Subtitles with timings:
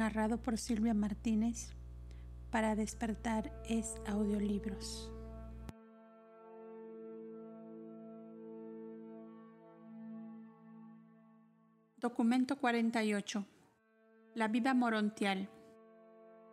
[0.00, 1.74] narrado por Silvia Martínez.
[2.50, 5.12] Para despertar es audiolibros.
[11.98, 13.44] Documento 48.
[14.34, 15.50] La vida morontial.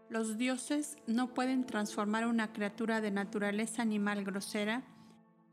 [0.09, 4.83] Los dioses no pueden transformar una criatura de naturaleza animal grosera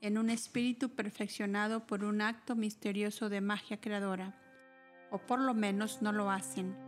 [0.01, 4.35] en un espíritu perfeccionado por un acto misterioso de magia creadora,
[5.13, 6.84] o por lo menos no lo hacen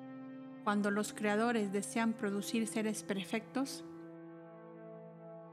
[0.66, 3.84] cuando los creadores desean producir seres perfectos,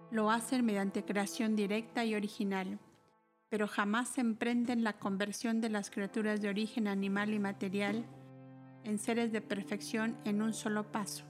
[0.10, 2.80] lo hacen mediante creación directa y original,
[3.48, 8.08] pero jamás emprenden la conversión de las criaturas de origen animal y material
[8.84, 11.26] en seres de perfección en un solo paso.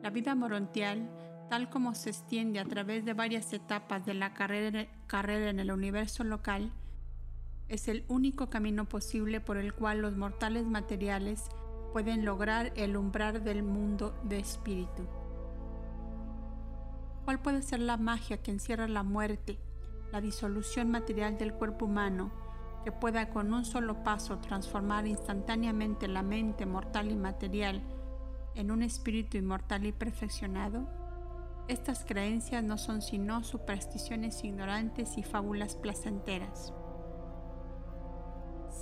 [0.00, 1.10] La vida morontial,
[1.50, 5.72] tal como se extiende a través de varias etapas de la carrera, carrera en el
[5.72, 6.70] universo local,
[7.66, 11.48] es el único camino posible por el cual los mortales materiales
[11.92, 15.06] pueden lograr el umbral del mundo de espíritu.
[17.24, 19.58] ¿Cuál puede ser la magia que encierra la muerte,
[20.10, 22.32] la disolución material del cuerpo humano,
[22.84, 27.82] que pueda con un solo paso transformar instantáneamente la mente mortal y material
[28.54, 30.88] en un espíritu inmortal y perfeccionado?
[31.68, 36.72] Estas creencias no son sino supersticiones ignorantes y fábulas placenteras.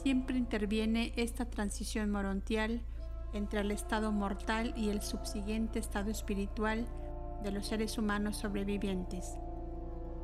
[0.03, 2.83] Siempre interviene esta transición morontial
[3.33, 6.87] entre el estado mortal y el subsiguiente estado espiritual
[7.43, 9.39] de los seres humanos sobrevivientes.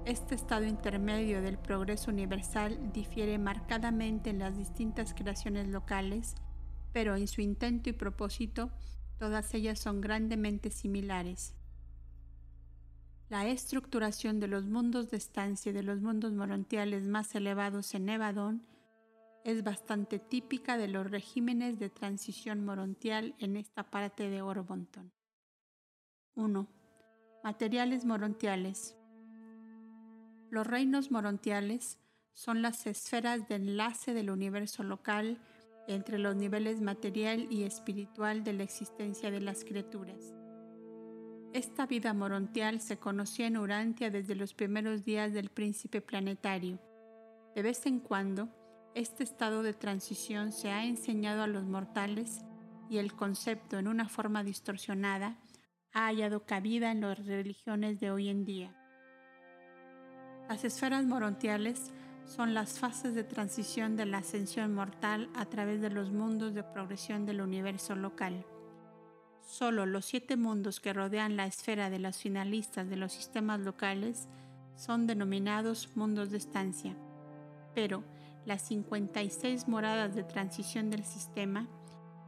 [0.05, 6.35] Este estado intermedio del progreso universal difiere marcadamente en las distintas creaciones locales,
[6.93, 8.71] pero en su intento y propósito
[9.19, 11.55] todas ellas son grandemente similares.
[13.29, 18.05] La estructuración de los mundos de estancia y de los mundos morontiales más elevados en
[18.05, 18.63] Nevadón
[19.47, 25.13] es bastante típica de los regímenes de transición morontial en esta parte de Orbonton.
[26.35, 26.67] 1.
[27.45, 28.97] Materiales morontiales.
[30.51, 32.01] Los reinos morontiales
[32.33, 35.39] son las esferas de enlace del universo local
[35.87, 40.35] entre los niveles material y espiritual de la existencia de las criaturas.
[41.53, 46.81] Esta vida morontial se conocía en Urantia desde los primeros días del príncipe planetario.
[47.55, 48.51] De vez en cuando,
[48.97, 52.41] este estado de transición se ha enseñado a los mortales
[52.89, 55.37] y el concepto en una forma distorsionada
[55.93, 58.75] ha hallado cabida en las religiones de hoy en día.
[60.49, 61.93] Las esferas morontiales
[62.25, 66.63] son las fases de transición de la ascensión mortal a través de los mundos de
[66.63, 68.47] progresión del universo local.
[69.43, 74.27] Solo los siete mundos que rodean la esfera de los finalistas de los sistemas locales
[74.75, 76.97] son denominados mundos de estancia,
[77.75, 78.16] pero
[78.47, 81.67] las 56 moradas de transición del sistema,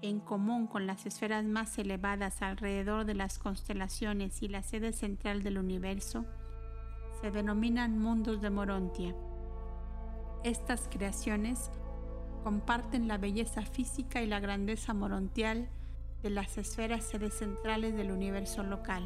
[0.03, 5.43] en común con las esferas más elevadas alrededor de las constelaciones y la sede central
[5.43, 6.25] del universo,
[7.21, 9.15] se denominan mundos de Morontia.
[10.43, 11.71] Estas creaciones
[12.43, 15.69] comparten la belleza física y la grandeza morontial
[16.23, 19.05] de las esferas sedes centrales del universo local.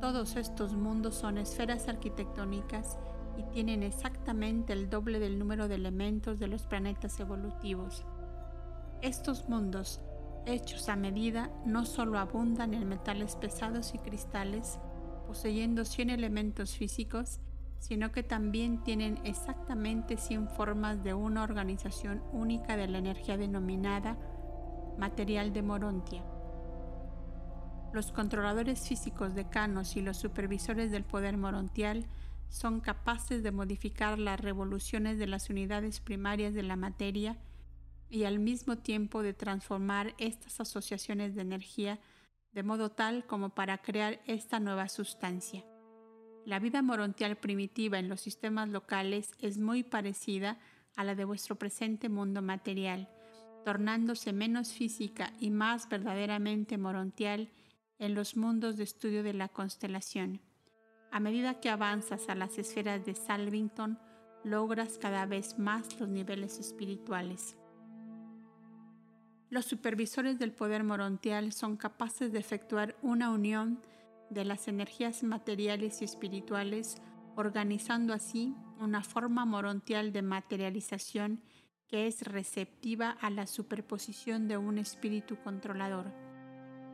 [0.00, 2.98] Todos estos mundos son esferas arquitectónicas
[3.36, 8.04] y tienen exactamente el doble del número de elementos de los planetas evolutivos.
[9.02, 10.00] Estos mundos,
[10.46, 14.78] hechos a medida, no solo abundan en metales pesados y cristales,
[15.26, 17.40] poseyendo 100 elementos físicos,
[17.78, 24.16] sino que también tienen exactamente 100 formas de una organización única de la energía denominada
[24.96, 26.24] material de Morontia.
[27.92, 32.06] Los controladores físicos decanos y los supervisores del poder morontial
[32.48, 37.38] son capaces de modificar las revoluciones de las unidades primarias de la materia
[38.08, 41.98] y al mismo tiempo de transformar estas asociaciones de energía
[42.52, 45.64] de modo tal como para crear esta nueva sustancia.
[46.46, 50.58] La vida morontial primitiva en los sistemas locales es muy parecida
[50.94, 53.08] a la de vuestro presente mundo material,
[53.64, 57.50] tornándose menos física y más verdaderamente morontial
[57.98, 60.40] en los mundos de estudio de la constelación.
[61.14, 64.00] A medida que avanzas a las esferas de Salvington,
[64.42, 67.56] logras cada vez más los niveles espirituales.
[69.48, 73.80] Los supervisores del poder morontial son capaces de efectuar una unión
[74.28, 77.00] de las energías materiales y espirituales,
[77.36, 81.44] organizando así una forma morontial de materialización
[81.86, 86.06] que es receptiva a la superposición de un espíritu controlador.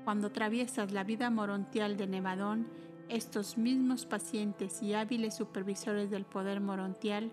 [0.05, 6.61] Cuando atraviesas la vida morontial de Nevadón, estos mismos pacientes y hábiles supervisores del poder
[6.61, 7.33] morontial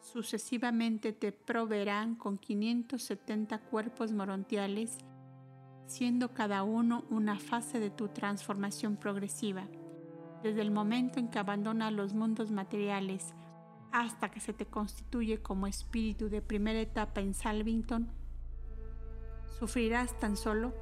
[0.00, 4.98] sucesivamente te proveerán con 570 cuerpos morontiales
[5.86, 9.68] siendo cada uno una fase de tu transformación progresiva,
[10.42, 13.34] desde el momento en que abandonas los mundos materiales
[13.92, 18.08] hasta que se te constituye como espíritu de primera etapa en Salvington,
[19.58, 20.74] sufrirás tan solo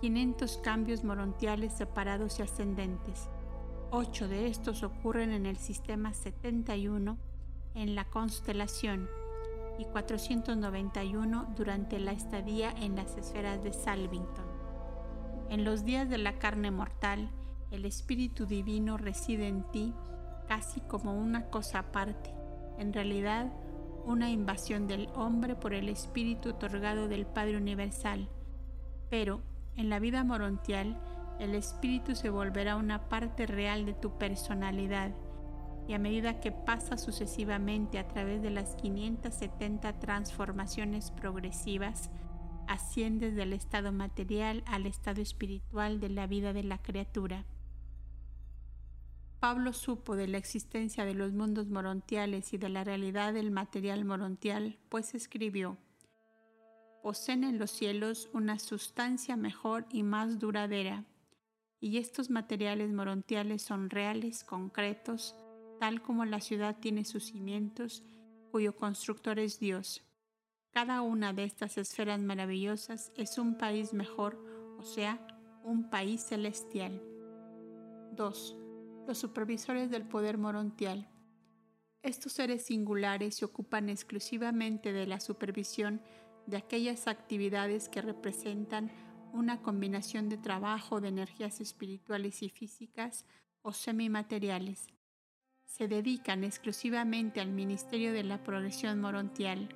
[0.00, 3.28] 500 cambios morontiales separados y ascendentes.
[3.90, 7.16] Ocho de estos ocurren en el sistema 71
[7.74, 9.08] en la constelación
[9.78, 14.44] y 491 durante la estadía en las esferas de Salvington.
[15.48, 17.30] En los días de la carne mortal,
[17.70, 19.94] el Espíritu Divino reside en ti
[20.48, 22.34] casi como una cosa aparte,
[22.76, 23.50] en realidad
[24.04, 28.28] una invasión del hombre por el Espíritu otorgado del Padre Universal.
[29.08, 29.40] Pero
[29.76, 31.00] en la vida morontial,
[31.38, 35.12] el Espíritu se volverá una parte real de tu personalidad
[35.86, 42.10] y a medida que pasa sucesivamente a través de las 570 transformaciones progresivas,
[42.66, 47.46] asciendes del estado material al estado espiritual de la vida de la criatura.
[49.40, 54.04] Pablo supo de la existencia de los mundos morontiales y de la realidad del material
[54.04, 55.78] morontial, pues escribió,
[57.02, 61.04] poseen en los cielos una sustancia mejor y más duradera,
[61.80, 65.36] y estos materiales morontiales son reales, concretos,
[65.78, 68.02] tal como la ciudad tiene sus cimientos,
[68.50, 70.02] cuyo constructor es Dios.
[70.72, 74.44] Cada una de estas esferas maravillosas es un país mejor,
[74.78, 75.24] o sea,
[75.64, 77.02] un país celestial.
[78.12, 78.56] 2.
[79.06, 81.08] Los supervisores del poder morontial.
[82.02, 86.00] Estos seres singulares se ocupan exclusivamente de la supervisión
[86.46, 88.90] de aquellas actividades que representan
[89.32, 93.24] una combinación de trabajo de energías espirituales y físicas
[93.62, 94.88] o semimateriales
[95.68, 99.68] se dedican exclusivamente al ministerio de la progresión morontial.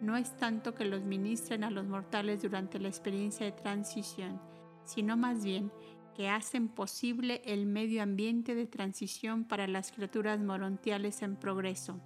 [0.00, 4.40] No es tanto que los ministren a los mortales durante la experiencia de transición,
[4.84, 5.70] sino más bien
[6.16, 12.00] que hacen posible el medio ambiente de transición para las criaturas morontiales en progreso.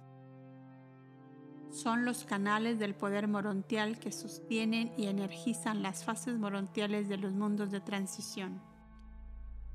[1.71, 7.33] Son los canales del poder morontial que sostienen y energizan las fases morontiales de los
[7.33, 8.59] mundos de transición.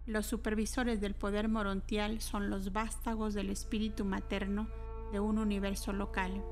[0.04, 4.68] Los supervisores del poder morontial son los vástagos del espíritu materno
[5.12, 6.44] de un universo local.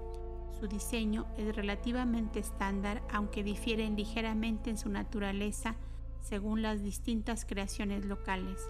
[0.58, 5.74] Su diseño es relativamente estándar, aunque difieren ligeramente en su naturaleza
[6.20, 8.60] según las distintas creaciones locales.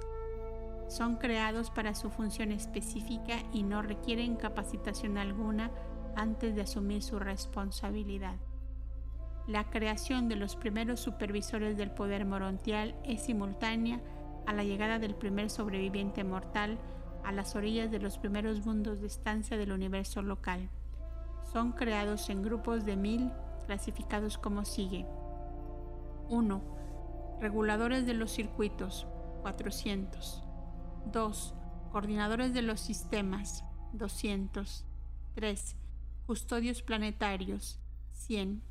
[0.88, 5.70] Son creados para su función específica y no requieren capacitación alguna
[6.16, 8.36] antes de asumir su responsabilidad.
[9.46, 14.00] La creación de los primeros supervisores del poder morontial es simultánea
[14.46, 16.78] a la llegada del primer sobreviviente mortal
[17.24, 20.68] a las orillas de los primeros mundos de estancia del universo local.
[21.52, 23.30] Son creados en grupos de mil
[23.66, 25.06] clasificados como sigue.
[26.28, 26.62] 1.
[27.40, 29.06] Reguladores de los circuitos,
[29.42, 30.42] 400.
[31.12, 31.54] 2.
[31.90, 34.84] Coordinadores de los sistemas, 200.
[35.34, 35.76] 3.
[36.32, 37.78] Custodios planetarios,
[38.12, 38.62] 100.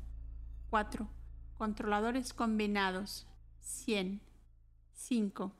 [0.68, 1.08] 4.
[1.56, 3.28] Controladores combinados,
[3.60, 4.20] 100.
[4.94, 5.52] 5.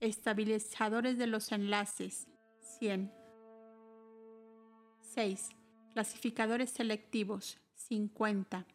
[0.00, 2.28] Estabilizadores de los enlaces,
[2.78, 3.10] 100.
[5.00, 5.48] 6.
[5.94, 8.66] Clasificadores selectivos, 50.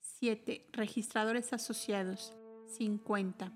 [0.00, 0.68] 7.
[0.72, 2.32] Registradores asociados,
[2.78, 3.52] 50.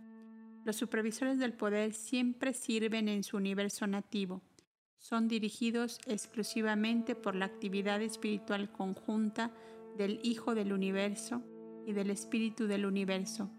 [0.67, 4.43] Los supervisores del poder siempre sirven en su universo nativo.
[4.99, 9.53] Son dirigidos exclusivamente por la actividad espiritual conjunta
[9.97, 11.43] del Hijo del Universo
[11.87, 13.51] y del Espíritu del Universo.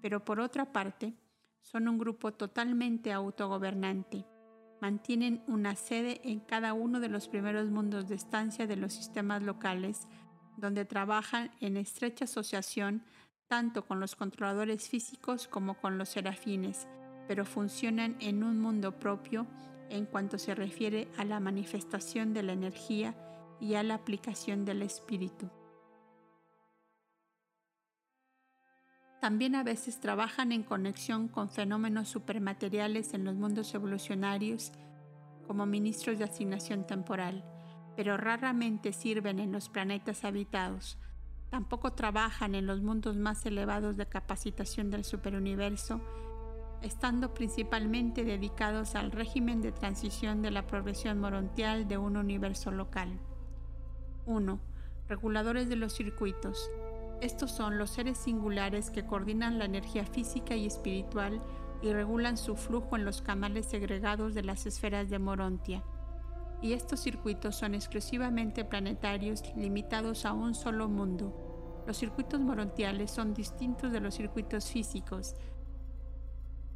[0.00, 1.14] Pero por otra parte,
[1.62, 4.24] son un grupo totalmente autogobernante.
[4.80, 9.42] Mantienen una sede en cada uno de los primeros mundos de estancia de los sistemas
[9.42, 10.06] locales,
[10.56, 13.02] donde trabajan en estrecha asociación
[13.48, 16.86] tanto con los controladores físicos como con los serafines,
[17.28, 19.46] pero funcionan en un mundo propio
[19.90, 23.14] en cuanto se refiere a la manifestación de la energía
[23.60, 25.50] y a la aplicación del espíritu.
[29.20, 34.72] También a veces trabajan en conexión con fenómenos supermateriales en los mundos evolucionarios
[35.46, 37.44] como ministros de asignación temporal,
[37.96, 40.98] pero raramente sirven en los planetas habitados.
[41.50, 46.00] Tampoco trabajan en los mundos más elevados de capacitación del superuniverso,
[46.82, 53.18] estando principalmente dedicados al régimen de transición de la progresión morontial de un universo local.
[54.26, 54.60] 1.
[55.08, 56.70] Reguladores de los circuitos.
[57.20, 61.40] Estos son los seres singulares que coordinan la energía física y espiritual
[61.82, 65.82] y regulan su flujo en los canales segregados de las esferas de Morontia.
[66.62, 71.84] Y estos circuitos son exclusivamente planetarios limitados a un solo mundo.
[71.86, 75.36] Los circuitos morontiales son distintos de los circuitos físicos,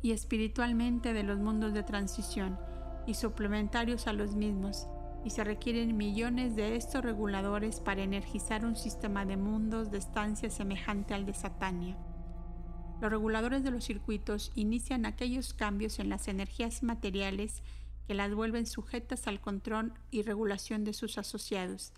[0.02, 2.59] y espiritualmente de los mundos de transición
[3.07, 4.87] y suplementarios a los mismos,
[5.25, 10.49] y se requieren millones de estos reguladores para energizar un sistema de mundos de estancia
[10.49, 11.99] semejante al de Satania.
[13.00, 17.62] Los reguladores de los circuitos inician aquellos cambios en las energías materiales
[18.07, 21.92] que las vuelven sujetas al control y regulación de sus asociados.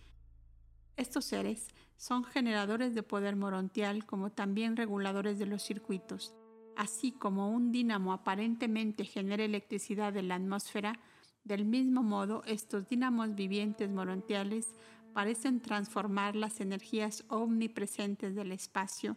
[0.97, 6.35] Estos seres son generadores de poder morontial como también reguladores de los circuitos.
[6.77, 10.99] Así como un dínamo aparentemente genera electricidad en la atmósfera,
[11.45, 14.75] del mismo modo estos dínamos vivientes morontiales
[15.13, 19.17] parecen transformar las energías omnipresentes del espacio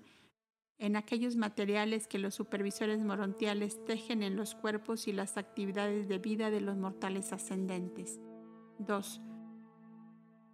[0.77, 6.19] en aquellos materiales que los supervisores morontiales tejen en los cuerpos y las actividades de
[6.19, 8.19] vida de los mortales ascendentes.
[8.79, 9.21] 2.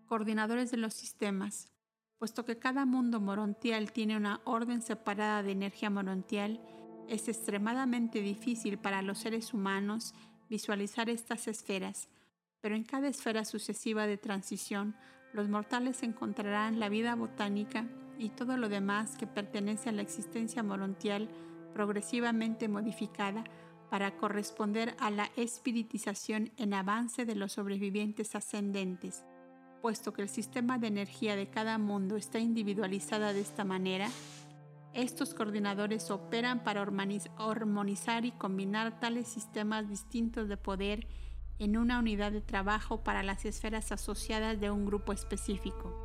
[0.06, 1.72] Coordinadores de los sistemas.
[2.20, 6.62] Puesto que cada mundo morontial tiene una orden separada de energía morontial,
[7.08, 10.14] es extremadamente difícil para los seres humanos
[10.50, 12.10] visualizar estas esferas,
[12.62, 14.96] pero en cada esfera sucesiva de transición,
[15.34, 17.86] los mortales encontrarán la vida botánica
[18.18, 21.30] y todo lo demás que pertenece a la existencia morontial
[21.74, 23.44] progresivamente modificada
[23.90, 29.26] para corresponder a la espiritización en avance de los sobrevivientes ascendentes.
[29.82, 34.08] Puesto que el sistema de energía de cada mundo está individualizada de esta manera,
[34.94, 41.08] estos coordinadores operan para armonizar y combinar tales sistemas distintos de poder
[41.60, 45.96] en una unidad de trabajo para las esferas asociadas de un grupo específico.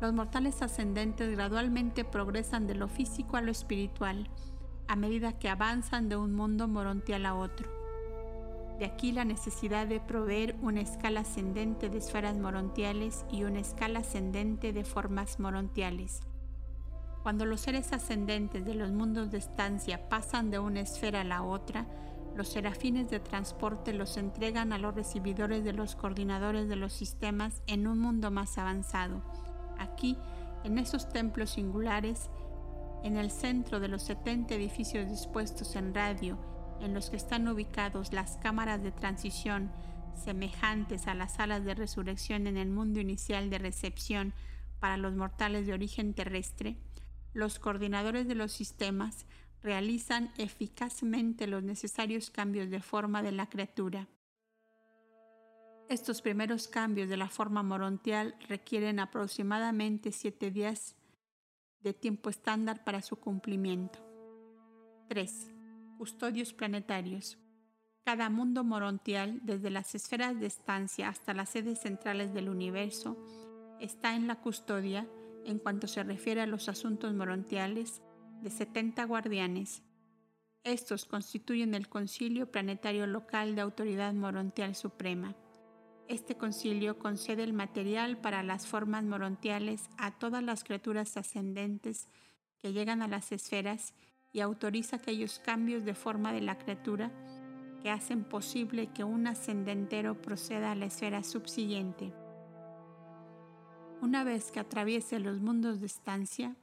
[0.00, 4.28] Los mortales ascendentes gradualmente progresan de lo físico a lo espiritual
[4.88, 7.70] a medida que avanzan de un mundo morontial a otro.
[8.78, 14.00] De aquí la necesidad de proveer una escala ascendente de esferas morontiales y una escala
[14.00, 16.20] ascendente de formas morontiales.
[17.22, 21.42] Cuando los seres ascendentes de los mundos de estancia pasan de una esfera a la
[21.42, 21.86] otra,
[22.34, 27.62] los serafines de transporte los entregan a los recibidores de los coordinadores de los sistemas
[27.66, 29.22] en un mundo más avanzado.
[29.78, 30.16] Aquí,
[30.64, 32.30] en esos templos singulares,
[33.04, 36.38] en el centro de los 70 edificios dispuestos en radio,
[36.80, 39.70] en los que están ubicados las cámaras de transición
[40.14, 44.34] semejantes a las salas de resurrección en el mundo inicial de recepción
[44.80, 46.76] para los mortales de origen terrestre,
[47.32, 49.26] los coordinadores de los sistemas
[49.62, 54.08] realizan eficazmente los necesarios cambios de forma de la criatura.
[55.88, 60.96] Estos primeros cambios de la forma morontial requieren aproximadamente siete días
[61.82, 63.98] de tiempo estándar para su cumplimiento.
[65.08, 65.50] 3.
[65.98, 67.38] Custodios planetarios.
[68.04, 73.16] Cada mundo morontial, desde las esferas de estancia hasta las sedes centrales del universo,
[73.80, 75.06] está en la custodia,
[75.44, 78.02] en cuanto se refiere a los asuntos morontiales,
[78.42, 79.82] de 70 guardianes.
[80.64, 85.36] Estos constituyen el Concilio Planetario Local de Autoridad Morontial Suprema.
[86.08, 92.08] Este concilio concede el material para las formas morontiales a todas las criaturas ascendentes
[92.58, 93.94] que llegan a las esferas
[94.32, 97.10] y autoriza aquellos cambios de forma de la criatura
[97.82, 102.12] que hacen posible que un ascendentero proceda a la esfera subsiguiente.
[104.02, 106.56] Una vez que atraviese los mundos de estancia,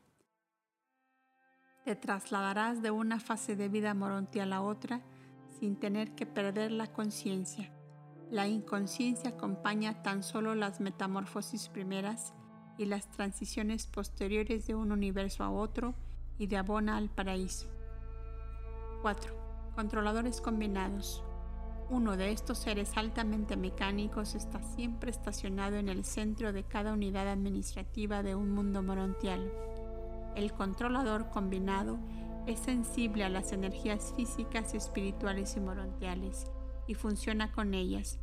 [1.86, 5.00] te trasladarás de una fase de vida morontial a otra
[5.58, 7.72] sin tener que perder la conciencia.
[8.30, 12.34] La inconsciencia acompaña tan solo las metamorfosis primeras
[12.78, 15.96] y las transiciones posteriores de un universo a otro
[16.38, 17.70] y de abona al paraíso.
[19.02, 19.72] 4.
[19.76, 21.24] Controladores combinados.
[21.92, 27.28] Uno de estos seres altamente mecánicos está siempre estacionado en el centro de cada unidad
[27.28, 29.52] administrativa de un mundo morontial.
[30.36, 31.98] El controlador combinado
[32.46, 36.46] es sensible a las energías físicas, espirituales y morontiales
[36.86, 38.20] y funciona con ellas.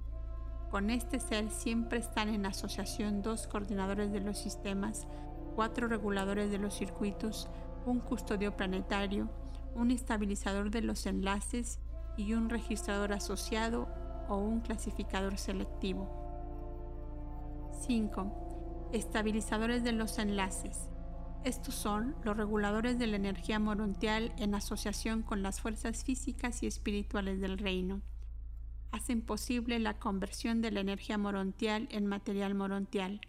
[0.71, 5.09] Con este ser siempre están en asociación dos coordinadores de los sistemas,
[5.57, 7.49] cuatro reguladores de los circuitos,
[7.85, 9.29] un custodio planetario,
[9.75, 11.81] un estabilizador de los enlaces
[12.17, 13.89] y un registrador asociado
[14.29, 16.09] o un clasificador selectivo.
[17.87, 18.91] 5.
[18.93, 20.89] Estabilizadores de los enlaces.
[21.45, 26.67] Estos son los reguladores de la energía morontial en asociación con las fuerzas físicas y
[26.67, 28.03] espirituales del reino
[28.97, 33.21] hacen posible la conversión de la energía morontial en material morontial.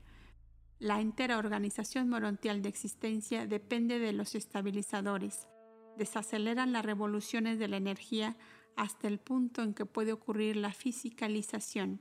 [0.79, 5.47] La entera organización morontial de existencia depende de los estabilizadores.
[5.97, 8.37] Desaceleran las revoluciones de la energía
[8.77, 11.99] hasta el punto en que puede ocurrir la fisicalización,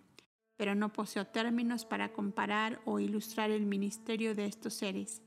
[0.56, 5.22] pero no poseo términos para comparar o ilustrar el ministerio de estos seres.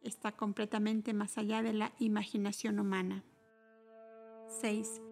[0.00, 3.22] Está completamente más allá de la imaginación humana.
[4.60, 5.02] 6.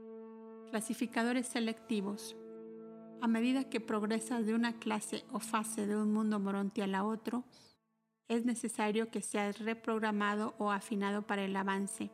[0.71, 2.37] Clasificadores selectivos.
[3.21, 7.45] A medida que progresas de una clase o fase de un mundo morontial a otro,
[8.29, 12.11] es necesario que seas reprogramado o afinado para el avance,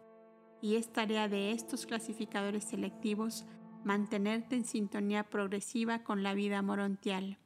[0.61, 3.47] y es tarea de estos clasificadores selectivos
[3.89, 7.39] mantenerte en sintonía progresiva con la vida morontial.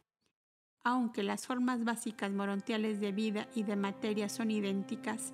[0.83, 5.33] Aunque las formas básicas morontiales de vida y de materia son idénticas,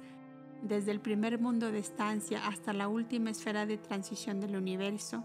[0.60, 5.24] desde el primer mundo de estancia hasta la última esfera de transición del universo,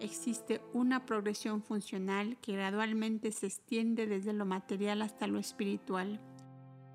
[0.00, 6.20] existe una progresión funcional que gradualmente se extiende desde lo material hasta lo espiritual.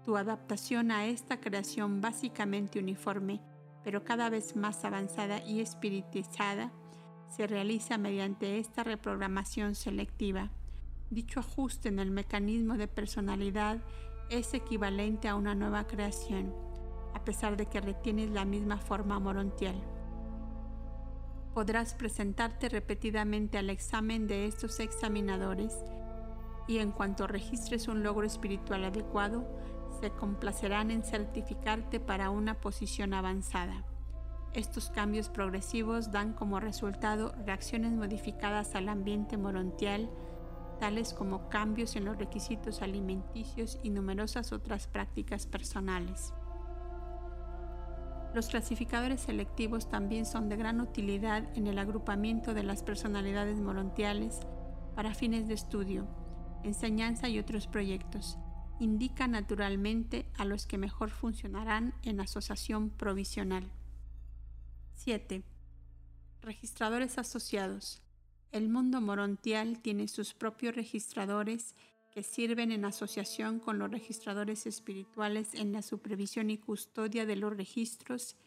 [0.03, 3.39] Tu adaptación a esta creación básicamente uniforme,
[3.85, 6.73] pero cada vez más avanzada y espiritizada,
[7.31, 10.49] se realiza mediante esta reprogramación selectiva.
[11.09, 13.79] Dicho ajuste en el mecanismo de personalidad
[14.29, 16.53] es equivalente a una nueva creación,
[17.13, 19.81] a pesar de que retienes la misma forma morontial.
[21.53, 25.73] Podrás presentarte repetidamente al examen de estos examinadores
[26.67, 29.45] y en cuanto registres un logro espiritual adecuado,
[30.01, 33.85] se complacerán en certificarte para una posición avanzada.
[34.53, 40.09] Estos cambios progresivos dan como resultado reacciones modificadas al ambiente morontial,
[40.79, 46.33] tales como cambios en los requisitos alimenticios y numerosas otras prácticas personales.
[48.33, 54.39] Los clasificadores selectivos también son de gran utilidad en el agrupamiento de las personalidades morontiales
[54.95, 56.07] para fines de estudio,
[56.63, 58.37] enseñanza y otros proyectos
[58.81, 63.71] indica naturalmente a los que mejor funcionarán en asociación provisional.
[65.03, 65.41] 7.
[66.43, 68.03] Registradores asociados.
[68.51, 71.73] El mundo morontial tiene sus propios registradores
[72.13, 77.57] que sirven en asociación con los registradores espirituales en la supervisión y custodia de los
[77.57, 78.37] registros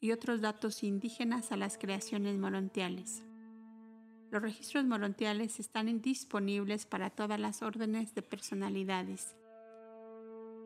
[0.00, 3.22] y otros datos indígenas a las creaciones morontiales.
[4.32, 9.36] Los registros morontiales están disponibles para todas las órdenes de personalidades.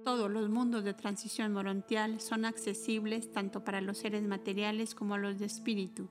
[0.08, 5.38] Todos los mundos de transición morontial son accesibles tanto para los seres materiales como los
[5.38, 6.08] de espíritu.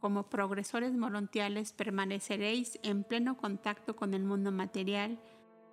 [0.00, 5.20] Como progresores morontiales permaneceréis en pleno contacto con el mundo material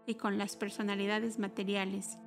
[0.06, 2.20] y con las personalidades materiales,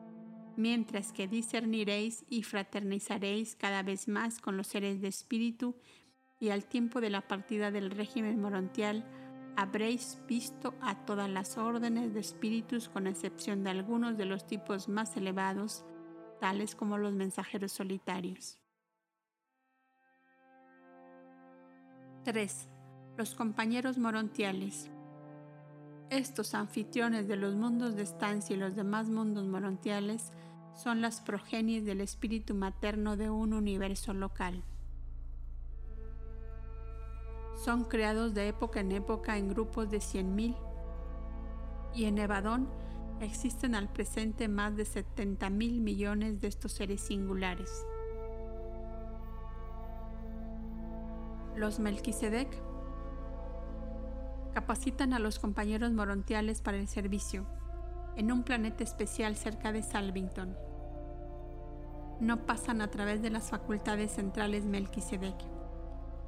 [0.57, 5.77] mientras que discerniréis y fraternizaréis cada vez más con los seres de espíritu
[6.41, 9.05] y al tiempo de la partida del régimen morontial,
[9.59, 14.89] habréis visto a todas las órdenes de espíritus con excepción de algunos de los tipos
[14.89, 15.85] más elevados,
[16.39, 18.61] tales como los mensajeros solitarios.
[22.23, 22.69] 3.
[23.17, 24.93] Los compañeros morontiales.
[26.09, 30.31] Estos anfitriones de los mundos de estancia y los demás mundos morontiales
[30.73, 34.63] son las progenies del espíritu materno de un universo local
[37.59, 40.57] son creados de época en época en grupos de 100.000
[41.95, 42.69] y en Nevadón
[43.21, 47.85] existen al presente más de 70 mil millones de estos seres singulares.
[51.57, 52.49] Los Melquisedec
[54.55, 57.45] capacitan a los compañeros morontiales para el servicio
[58.17, 60.57] en un planeta especial cerca de Salvington.
[62.21, 65.58] No pasan a través de las facultades centrales Melquisedec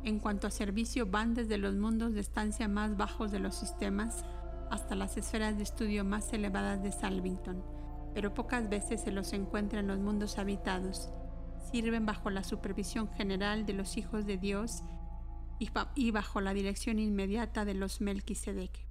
[0.05, 4.25] en cuanto a servicio, van desde los mundos de estancia más bajos de los sistemas
[4.71, 7.65] hasta las esferas de estudio más elevadas de Salvington,
[8.15, 11.11] pero pocas veces se los encuentra en los mundos habitados.
[11.71, 14.83] Sirven bajo la supervisión general de los hijos de Dios
[15.95, 18.87] y bajo la dirección inmediata de los Melquisedec.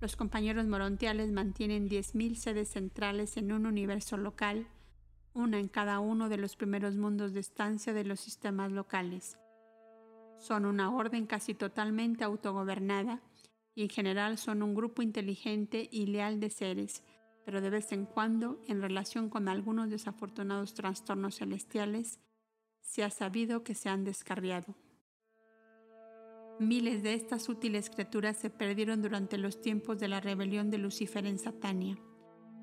[0.00, 4.66] Los compañeros morontiales mantienen 10.000 sedes centrales en un universo local,
[5.32, 9.38] una en cada uno de los primeros mundos de estancia de los sistemas locales.
[10.38, 13.22] Son una orden casi totalmente autogobernada
[13.74, 17.02] y en general son un grupo inteligente y leal de seres,
[17.44, 22.20] pero de vez en cuando, en relación con algunos desafortunados trastornos celestiales,
[22.80, 24.74] se ha sabido que se han descarriado.
[26.60, 31.26] Miles de estas útiles criaturas se perdieron durante los tiempos de la rebelión de Lucifer
[31.26, 31.98] en Satania.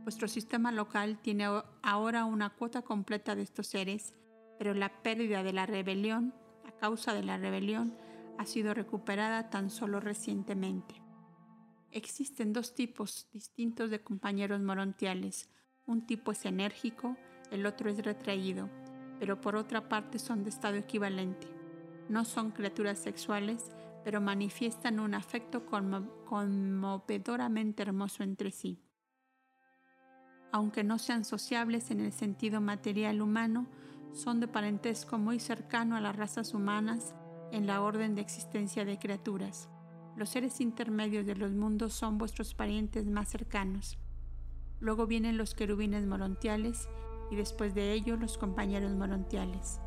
[0.03, 1.45] Vuestro sistema local tiene
[1.83, 4.13] ahora una cuota completa de estos seres,
[4.57, 6.33] pero la pérdida de la rebelión
[6.81, 7.95] causa de la rebelión
[8.39, 10.95] ha sido recuperada tan solo recientemente.
[11.91, 15.47] Existen dos tipos distintos de compañeros morontiales.
[15.85, 17.15] Un tipo es enérgico,
[17.51, 18.67] el otro es retraído,
[19.19, 21.45] pero por otra parte son de estado equivalente.
[22.09, 23.69] No son criaturas sexuales,
[24.03, 28.81] pero manifiestan un afecto conmovedoramente hermoso entre sí.
[30.51, 33.67] Aunque no sean sociables en el sentido material humano,
[34.13, 37.15] son de parentesco muy cercano a las razas humanas
[37.51, 39.69] en la orden de existencia de criaturas.
[40.15, 43.97] Los seres intermedios de los mundos son vuestros parientes más cercanos.
[44.79, 46.89] Luego vienen los querubines morontiales
[47.29, 49.79] y después de ello los compañeros morontiales.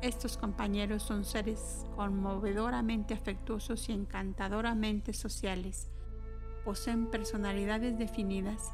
[0.00, 5.90] Estos compañeros son seres conmovedoramente afectuosos y encantadoramente sociales.
[6.64, 8.70] Poseen personalidades definidas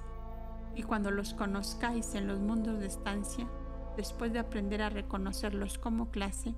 [0.74, 3.48] y cuando los conozcáis en los mundos de estancia,
[4.00, 6.54] después de aprender a reconocerlos como clase,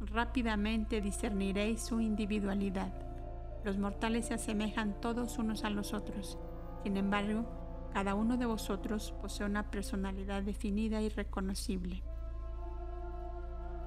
[0.00, 2.90] rápidamente discerniréis su individualidad.
[3.64, 6.38] Los mortales se asemejan todos unos a los otros.
[6.82, 7.44] Sin embargo,
[7.92, 12.02] cada uno de vosotros posee una personalidad definida y reconocible.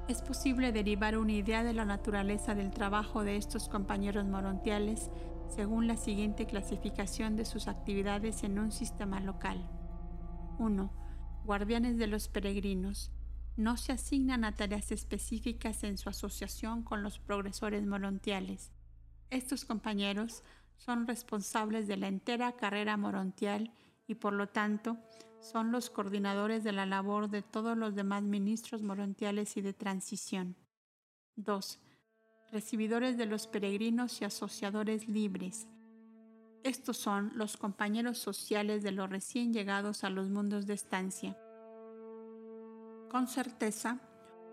[0.08, 5.10] Es posible derivar una idea de la naturaleza del trabajo de estos compañeros morontiales
[5.48, 9.68] según la siguiente clasificación de sus actividades en un sistema local.
[10.60, 11.03] 1.
[11.46, 13.12] Guardianes de los peregrinos.
[13.58, 18.72] No se asignan a tareas específicas en su asociación con los progresores morontiales.
[19.30, 20.44] Estos compañeros
[20.78, 23.74] son responsables de la entera carrera morontial
[24.08, 24.98] y por lo tanto
[25.40, 30.56] son los coordinadores de la labor de todos los demás ministros morontiales y de transición.
[31.36, 31.80] 2
[32.54, 35.68] recibidores de los peregrinos y asociadores libres.
[36.64, 41.38] Estos son los compañeros sociales de los recién llegados a los mundos de estancia.
[43.10, 44.00] Con certeza,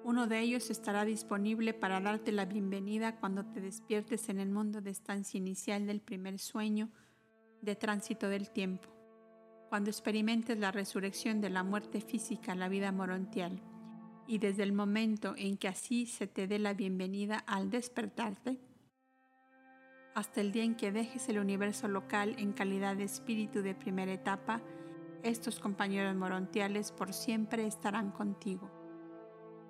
[0.03, 4.81] uno de ellos estará disponible para darte la bienvenida cuando te despiertes en el mundo
[4.81, 6.91] de estancia inicial del primer sueño
[7.63, 8.89] de tránsito del tiempo,
[9.69, 13.63] cuando experimentes la resurrección de la muerte física a la vida morontial
[14.27, 18.59] y desde el momento en que así se te dé la bienvenida al despertarte,
[20.15, 24.13] hasta el día en que dejes el universo local en calidad de espíritu de primera
[24.13, 24.61] etapa,
[25.23, 28.71] estos compañeros morontiales por siempre estarán contigo.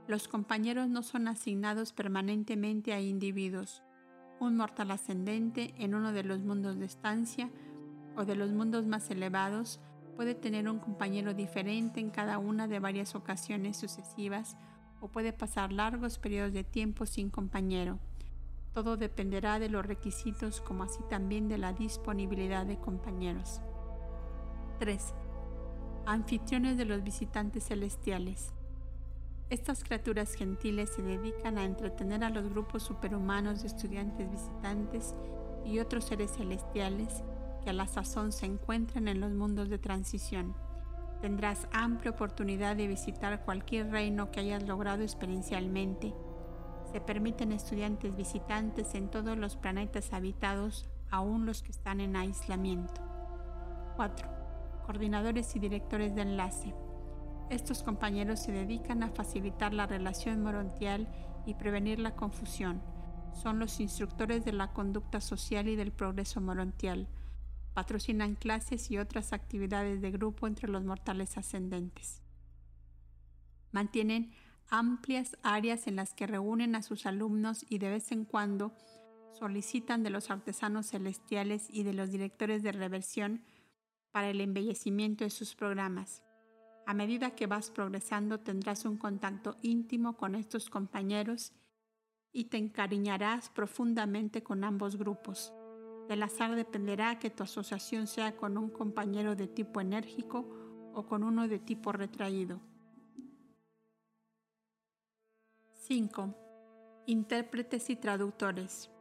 [0.06, 3.82] Los compañeros no son asignados permanentemente a individuos.
[4.40, 7.50] Un mortal ascendente en uno de los mundos de estancia
[8.16, 9.80] o de los mundos más elevados
[10.16, 14.56] puede tener un compañero diferente en cada una de varias ocasiones sucesivas
[15.00, 17.98] o puede pasar largos periodos de tiempo sin compañero.
[18.72, 23.60] Todo dependerá de los requisitos como así también de la disponibilidad de compañeros.
[24.78, 25.12] 3.
[26.06, 28.52] Anfitriones de los visitantes celestiales.
[29.50, 35.16] Estas criaturas gentiles se dedican a entretener a los grupos superhumanos de estudiantes visitantes
[35.64, 37.24] y otros seres celestiales
[37.64, 40.54] que a la sazón se encuentran en los mundos de transición.
[41.20, 46.14] Tendrás amplia oportunidad de visitar cualquier reino que hayas logrado experiencialmente.
[46.92, 53.00] Se permiten estudiantes visitantes en todos los planetas habitados, aún los que están en aislamiento.
[53.96, 54.28] 4.
[54.86, 56.74] Coordinadores y directores de enlace.
[57.48, 61.08] Estos compañeros se dedican a facilitar la relación morontial
[61.46, 62.82] y prevenir la confusión.
[63.32, 67.08] Son los instructores de la conducta social y del progreso morontial
[67.74, 72.22] patrocinan clases y otras actividades de grupo entre los mortales ascendentes.
[73.72, 74.32] Mantienen
[74.70, 78.72] amplias áreas en las que reúnen a sus alumnos y de vez en cuando
[79.32, 83.42] solicitan de los artesanos celestiales y de los directores de reversión
[84.12, 86.22] para el embellecimiento de sus programas.
[86.86, 91.52] A medida que vas progresando tendrás un contacto íntimo con estos compañeros
[92.32, 95.52] y te encariñarás profundamente con ambos grupos.
[96.08, 100.48] Del azar dependerá que tu asociación sea con un compañero de tipo enérgico
[100.92, 102.60] o con uno de tipo retraído.
[105.90, 107.02] 5.
[107.06, 108.92] Intérpretes y traductores.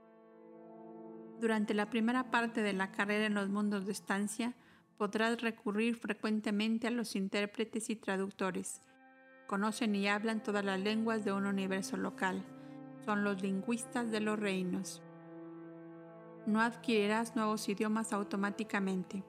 [1.39, 4.55] Durante la primera parte de la carrera en los mundos de estancia,
[4.97, 8.81] podrás recurrir frecuentemente a los intérpretes y traductores.
[9.45, 12.43] Conocen y hablan todas las lenguas de un universo local.
[13.05, 15.03] Son los lingüistas de los reinos
[16.47, 19.23] no adquirirás nuevos idiomas automáticamente.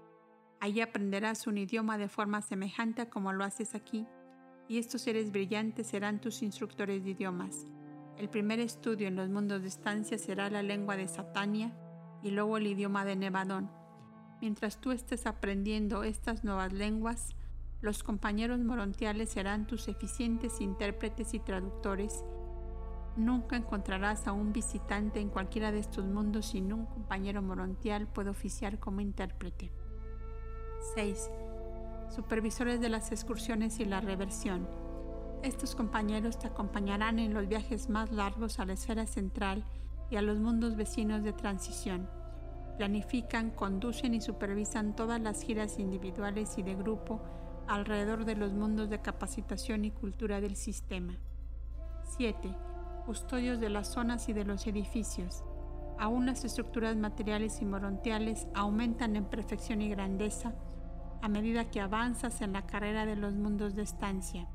[0.58, 4.06] Allí aprenderás un idioma de forma semejante a como lo haces aquí,
[4.70, 7.66] y estos seres brillantes serán tus instructores de idiomas.
[8.16, 11.72] El primer estudio en los mundos de estancia será la lengua de Satania
[12.22, 13.68] y luego el idioma de Nevadón.
[14.40, 17.34] Mientras tú estés aprendiendo estas nuevas lenguas,
[17.80, 22.22] los compañeros morontiales serán tus eficientes intérpretes y traductores
[23.16, 28.30] Nunca encontrarás a un visitante en cualquiera de estos mundos sin un compañero morontial puede
[28.30, 29.72] oficiar como intérprete.
[30.94, 31.28] 6.
[32.14, 34.68] Supervisores de las excursiones y la reversión.
[35.42, 39.64] Estos compañeros te acompañarán en los viajes más largos a la esfera central
[40.10, 42.08] y a los mundos vecinos de transición.
[42.76, 47.20] Planifican, conducen y supervisan todas las giras individuales y de grupo
[47.68, 51.14] alrededor de los mundos de capacitación y cultura del sistema.
[52.16, 52.54] 7
[53.06, 55.42] custodios de las zonas y de los edificios.
[55.98, 60.54] Aún las estructuras materiales y morontiales aumentan en perfección y grandeza
[61.22, 64.48] a medida que avanzas en la carrera de los mundos de estancia.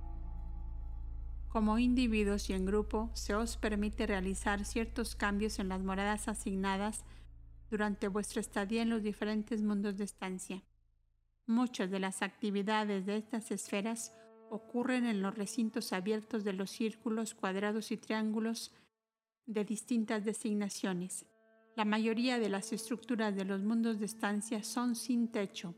[1.47, 7.06] Como individuos y en grupo, se os permite realizar ciertos cambios en las moradas asignadas
[7.69, 10.63] durante vuestra estadía en los diferentes mundos de estancia.
[11.47, 14.13] Muchas de las actividades de estas esferas
[14.49, 18.73] ocurren en los recintos abiertos de los círculos, cuadrados y triángulos
[19.45, 21.25] de distintas designaciones.
[21.75, 25.75] La mayoría de las estructuras de los mundos de estancia son sin techo,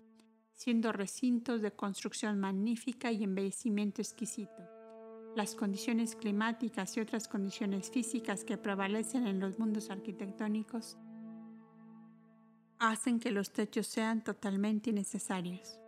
[0.57, 4.77] siendo recintos de construcción magnífica y embellecimiento exquisito
[5.37, 10.97] las condiciones climáticas y otras condiciones físicas que prevalecen en los mundos arquitectónicos
[12.79, 15.79] hacen que los techos sean totalmente innecesarios.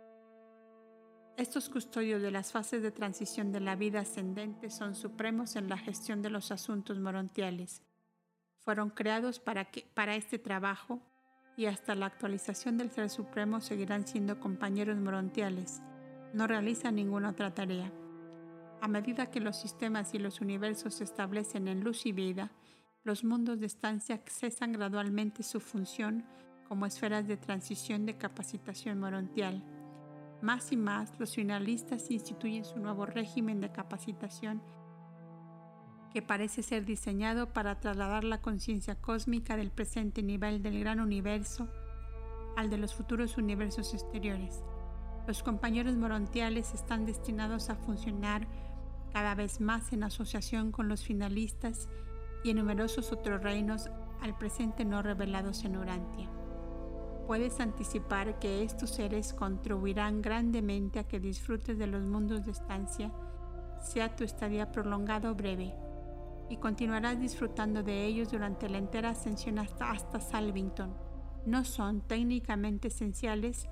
[1.36, 5.78] Estos custodios de las fases de transición de la vida ascendente son supremos en la
[5.78, 7.82] gestión de los asuntos morontiales.
[8.58, 11.00] Fueron creados para, que, para este trabajo
[11.60, 15.82] y hasta la actualización del Ser Supremo seguirán siendo compañeros morontiales.
[16.32, 17.92] No realizan ninguna otra tarea.
[18.80, 22.50] A medida que los sistemas y los universos se establecen en luz y vida,
[23.04, 26.24] los mundos de estancia cesan gradualmente su función
[26.66, 29.62] como esferas de transición de capacitación morontial.
[30.40, 34.62] Más y más, los finalistas instituyen su nuevo régimen de capacitación
[36.12, 41.68] que parece ser diseñado para trasladar la conciencia cósmica del presente nivel del gran universo
[42.56, 44.62] al de los futuros universos exteriores.
[45.26, 48.48] Los compañeros morontiales están destinados a funcionar
[49.12, 51.88] cada vez más en asociación con los finalistas
[52.42, 53.88] y en numerosos otros reinos
[54.20, 56.28] al presente no revelados en Urantia.
[57.26, 63.12] Puedes anticipar que estos seres contribuirán grandemente a que disfrutes de los mundos de estancia,
[63.80, 65.72] sea tu estadía prolongada o breve,
[66.50, 70.94] y continuarás disfrutando de ellos durante la entera ascensión hasta, hasta Salvington.
[71.46, 73.68] No son técnicamente esenciales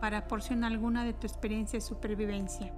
[0.00, 2.72] para porción alguna de tu experiencia de supervivencia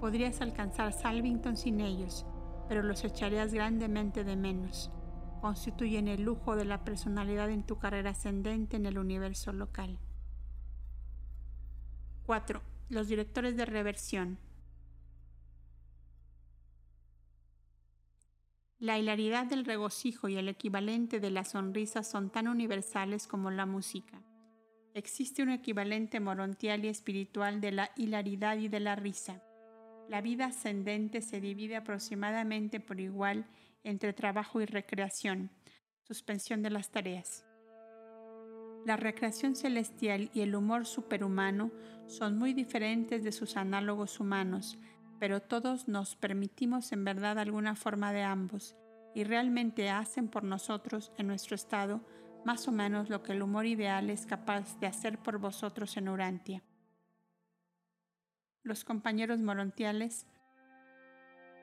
[0.00, 2.26] Podrías alcanzar Salvington sin ellos,
[2.68, 4.90] pero los echarías grandemente de menos.
[5.40, 9.98] Constituyen el lujo de la personalidad en tu carrera ascendente en el universo local.
[12.26, 12.60] 4.
[12.90, 14.38] Los directores de reversión.
[18.78, 23.64] La hilaridad del regocijo y el equivalente de la sonrisa son tan universales como la
[23.64, 24.22] música.
[24.92, 29.42] Existe un equivalente morontial y espiritual de la hilaridad y de la risa.
[30.10, 33.46] La vida ascendente se divide aproximadamente por igual
[33.82, 35.50] entre trabajo y recreación,
[36.02, 37.46] suspensión de las tareas.
[38.84, 41.72] La recreación celestial y el humor superhumano
[42.06, 44.78] son muy diferentes de sus análogos humanos,
[45.18, 48.76] pero todos nos permitimos en verdad alguna forma de ambos
[49.14, 52.00] y realmente hacen por nosotros en nuestro estado
[52.44, 56.08] más o menos lo que el humor ideal es capaz de hacer por vosotros en
[56.08, 56.62] Urantia
[58.66, 60.26] los compañeros morontiales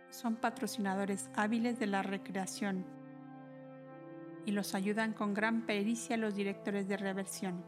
[0.10, 2.86] son patrocinadores hábiles de la recreación
[4.46, 7.66] y los ayudan con gran pericia los directores de reversión.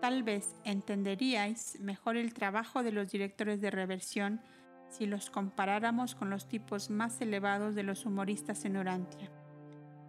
[0.00, 4.40] Tal vez entenderíais mejor el trabajo de los directores de reversión
[4.88, 9.30] si los comparáramos con los tipos más elevados de los humoristas en Urantia,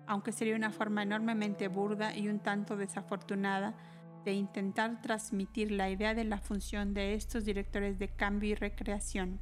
[0.05, 3.75] aunque sería una forma enormemente burda y un tanto desafortunada
[4.23, 9.39] de intentar transmitir la idea de la función de estos directores de cambio y recreación,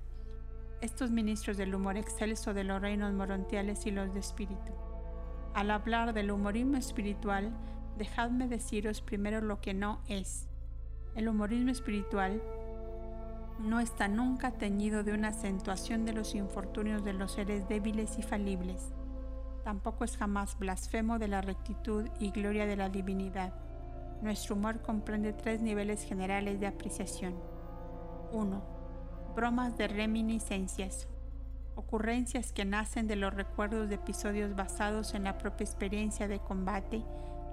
[0.81, 4.73] estos ministros del humor excelso de los reinos morontiales y los de espíritu.
[5.53, 7.55] Al hablar del humorismo espiritual,
[7.97, 10.49] dejadme deciros primero lo que no es.
[11.15, 12.41] El humorismo espiritual
[13.59, 18.23] no está nunca teñido de una acentuación de los infortunios de los seres débiles y
[18.23, 18.93] falibles.
[19.63, 23.53] Tampoco es jamás blasfemo de la rectitud y gloria de la divinidad
[24.21, 27.35] nuestro humor comprende tres niveles generales de apreciación.
[28.31, 28.63] 1.
[29.35, 31.07] Bromas de reminiscencias.
[31.75, 37.03] Ocurrencias que nacen de los recuerdos de episodios basados en la propia experiencia de combate,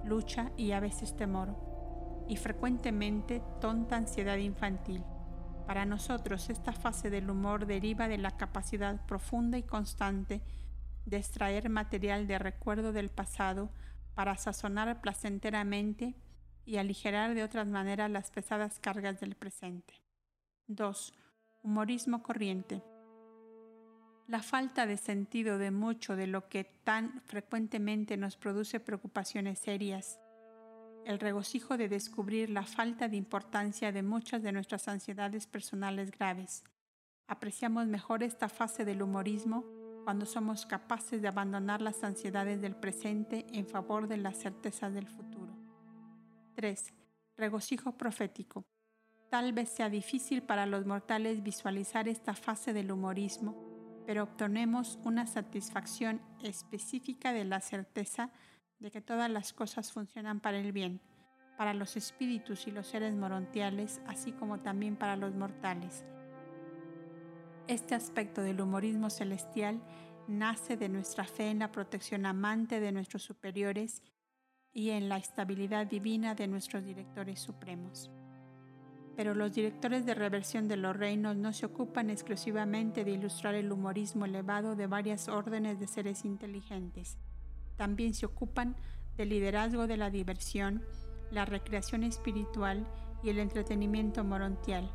[0.05, 1.57] lucha y a veces temor.
[2.29, 5.05] Y frecuentemente tonta ansiedad infantil.
[5.67, 10.43] Para nosotros esta fase del humor deriva de la capacidad profunda y constante
[11.07, 13.71] de extraer material de recuerdo del pasado
[14.15, 16.15] para sazonar placenteramente
[16.65, 19.95] y aligerar de otras maneras las pesadas cargas del presente.
[20.69, 21.15] 2.
[21.63, 22.83] Humorismo corriente.
[24.29, 30.21] La falta de sentido de mucho de lo que tan frecuentemente nos produce preocupaciones serias.
[31.05, 36.63] El regocijo de descubrir la falta de importancia de muchas de nuestras ansiedades personales graves.
[37.27, 39.65] Apreciamos mejor esta fase del humorismo
[40.05, 45.09] cuando somos capaces de abandonar las ansiedades del presente en favor de las certezas del
[45.09, 45.57] futuro.
[46.55, 46.93] 3.
[47.37, 48.65] Regocijo profético.
[49.29, 53.57] Tal vez sea difícil para los mortales visualizar esta fase del humorismo,
[54.07, 58.31] pero obtenemos una satisfacción específica de la certeza
[58.83, 61.01] de que todas las cosas funcionan para el bien,
[61.57, 66.05] para los espíritus y los seres morontiales, así como también para los mortales
[67.69, 69.81] este aspecto del humorismo celestial
[70.27, 74.03] nace de nuestra fe en la protección amante de nuestros superiores
[74.73, 78.11] y en la estabilidad divina de nuestros directores supremos.
[79.17, 83.71] Pero los directores de reversión de los reinos no se ocupan exclusivamente de ilustrar el
[83.71, 87.19] humorismo elevado de varias órdenes de seres inteligentes.
[87.77, 88.77] También se ocupan
[89.17, 90.83] del liderazgo de la diversión,
[91.31, 92.87] la recreación espiritual
[93.23, 94.91] y el entretenimiento morontial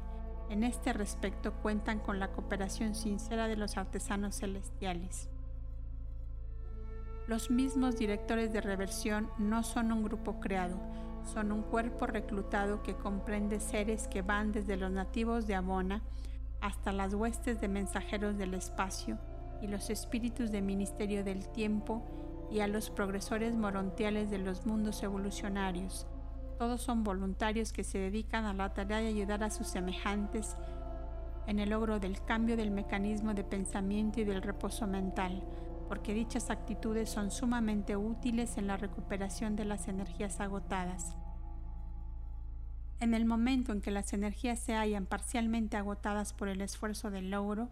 [0.49, 5.29] en este respecto cuentan con la cooperación sincera de los artesanos celestiales.
[7.27, 10.79] Los mismos directores de reversión no son un grupo creado,
[11.33, 16.01] son un cuerpo reclutado que comprende seres que van desde los nativos de Abona
[16.61, 19.19] hasta las huestes de mensajeros del espacio
[19.61, 22.01] y los espíritus de ministerio del tiempo
[22.49, 26.07] y a los progresores morontiales de los mundos evolucionarios,
[26.57, 30.57] todos son voluntarios que se dedican a la tarea de ayudar a sus semejantes
[31.45, 35.43] en el logro del cambio del mecanismo de pensamiento y del reposo mental,
[35.87, 41.15] porque dichas actitudes son sumamente útiles en la recuperación de las energías agotadas.
[42.99, 47.29] En el momento en que las energías se hallan parcialmente agotadas por el esfuerzo del
[47.29, 47.69] logro,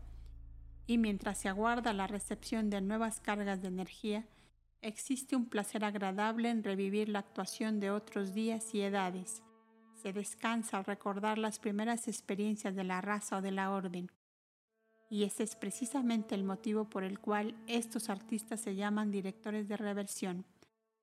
[0.88, 4.26] y mientras se aguarda la recepción de nuevas cargas de energía,
[4.86, 9.42] Existe un placer agradable en revivir la actuación de otros días y edades.
[9.96, 14.12] Se descansa al recordar las primeras experiencias de la raza o de la orden.
[15.10, 19.76] Y ese es precisamente el motivo por el cual estos artistas se llaman directores de
[19.76, 20.46] reversión.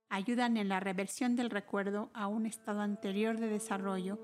[0.09, 4.21] Ayudan en la reversión del recuerdo a un estado anterior de desarrollo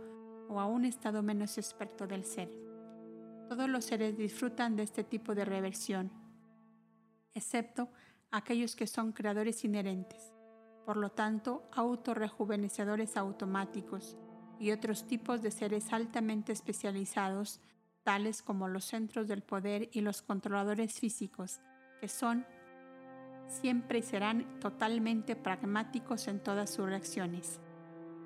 [0.48, 2.48] o a un estado menos experto del ser.
[3.48, 6.12] Todos los seres disfrutan de este tipo de reversión,
[7.34, 7.88] excepto
[8.30, 10.32] aquellos que son creadores inherentes,
[10.84, 14.16] por lo tanto autorrejuvenecedores automáticos
[14.58, 17.60] y otros tipos de seres altamente especializados,
[18.02, 21.60] tales como los centros del poder y los controladores físicos,
[22.00, 22.46] que son
[23.46, 27.60] siempre serán totalmente pragmáticos en todas sus reacciones.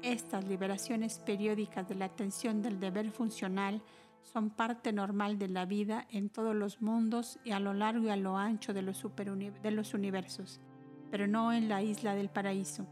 [0.02, 3.82] Estas liberaciones periódicas de la atención del deber funcional
[4.22, 8.10] son parte normal de la vida en todos los mundos y a lo largo y
[8.10, 9.04] a lo ancho de los,
[9.94, 10.60] universos,
[11.10, 12.86] pero no en la isla del paraíso.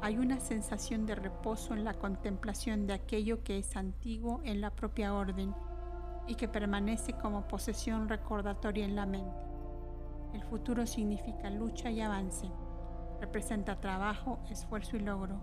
[0.00, 4.70] Hay una sensación de reposo en la contemplación de aquello que es antiguo en la
[4.70, 5.54] propia orden
[6.26, 9.46] y que permanece como posesión recordatoria en la mente.
[10.34, 12.50] El futuro significa lucha y avance
[13.22, 15.40] representa trabajo, esfuerzo y logro,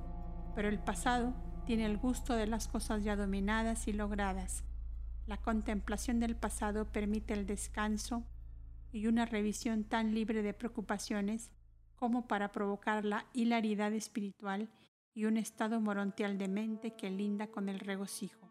[0.54, 1.34] pero el pasado
[1.66, 4.66] tiene el gusto de las cosas ya dominadas y logradas.
[5.26, 8.26] La contemplación del pasado permite el descanso
[8.92, 11.52] y una revisión tan libre de preocupaciones
[11.96, 14.70] como para provocar la hilaridad espiritual
[15.14, 18.49] y un estado morontial de mente que linda con el regocijo.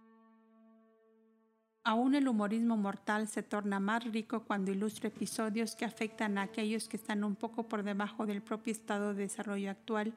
[1.88, 6.86] Aún el humorismo mortal se torna más rico cuando ilustra episodios que afectan a aquellos
[6.86, 10.12] que están un poco por debajo del propio estado de desarrollo actual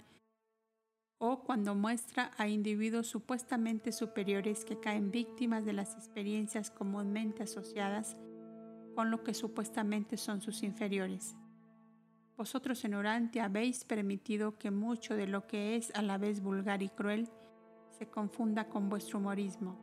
[1.18, 8.18] o cuando muestra a individuos supuestamente superiores que caen víctimas de las experiencias comúnmente asociadas
[8.94, 11.38] con lo que supuestamente son sus inferiores.
[12.36, 16.84] Vosotros en Orante habéis permitido que mucho de lo que es a la vez vulgar
[16.84, 17.30] y cruel
[17.98, 19.78] se confunda con vuestro humorismo,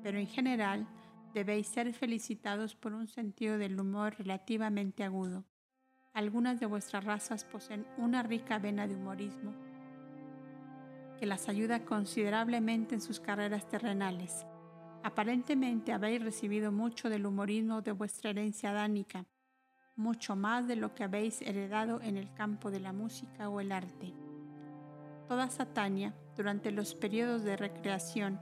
[0.00, 0.86] pero en general
[1.34, 5.44] debéis ser felicitados por un sentido del humor relativamente agudo.
[6.14, 9.52] Algunas de vuestras razas poseen una rica vena de humorismo
[11.18, 14.46] que las ayuda considerablemente en sus carreras terrenales.
[15.02, 19.26] Aparentemente habéis recibido mucho del humorismo de vuestra herencia dánica,
[19.96, 23.70] mucho más de lo que habéis heredado en el campo de la música o el
[23.70, 24.12] arte.
[25.28, 28.40] Toda Satania, durante los periodos de recreación,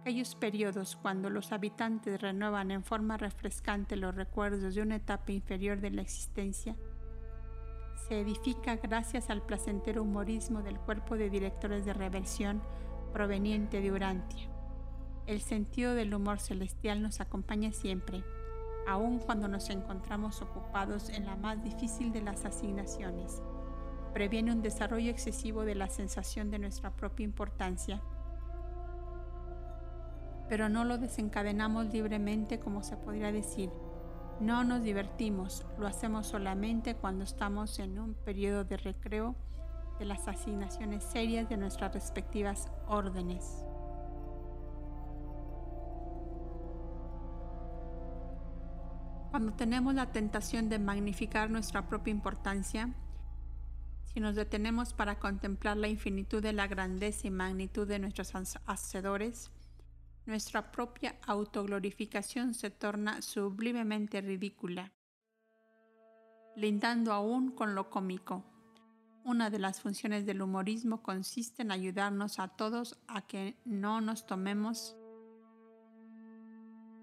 [0.00, 5.80] Aquellos periodos cuando los habitantes renuevan en forma refrescante los recuerdos de una etapa inferior
[5.80, 6.76] de la existencia,
[8.08, 12.62] se edifica gracias al placentero humorismo del cuerpo de directores de reversión
[13.12, 14.48] proveniente de Urantia.
[15.26, 18.24] El sentido del humor celestial nos acompaña siempre,
[18.86, 23.42] aun cuando nos encontramos ocupados en la más difícil de las asignaciones.
[24.14, 28.00] Previene un desarrollo excesivo de la sensación de nuestra propia importancia
[30.48, 33.70] pero no lo desencadenamos libremente como se podría decir.
[34.40, 39.34] No nos divertimos, lo hacemos solamente cuando estamos en un periodo de recreo
[39.98, 43.64] de las asignaciones serias de nuestras respectivas órdenes.
[49.30, 52.94] Cuando tenemos la tentación de magnificar nuestra propia importancia,
[54.04, 58.32] si nos detenemos para contemplar la infinitud de la grandeza y magnitud de nuestros
[58.66, 59.50] hacedores,
[60.28, 64.92] nuestra propia autoglorificación se torna sublimemente ridícula,
[66.54, 68.44] lindando aún con lo cómico.
[69.24, 74.26] Una de las funciones del humorismo consiste en ayudarnos a todos a que no nos
[74.26, 74.98] tomemos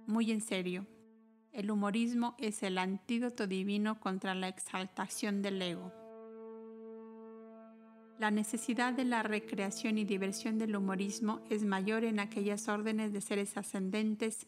[0.05, 0.86] muy en serio.
[1.51, 6.05] El humorismo es el antídoto divino contra la exaltación del ego.
[8.18, 13.20] La necesidad de la recreación y diversión del humorismo es mayor en aquellas órdenes de
[13.20, 14.47] seres ascendentes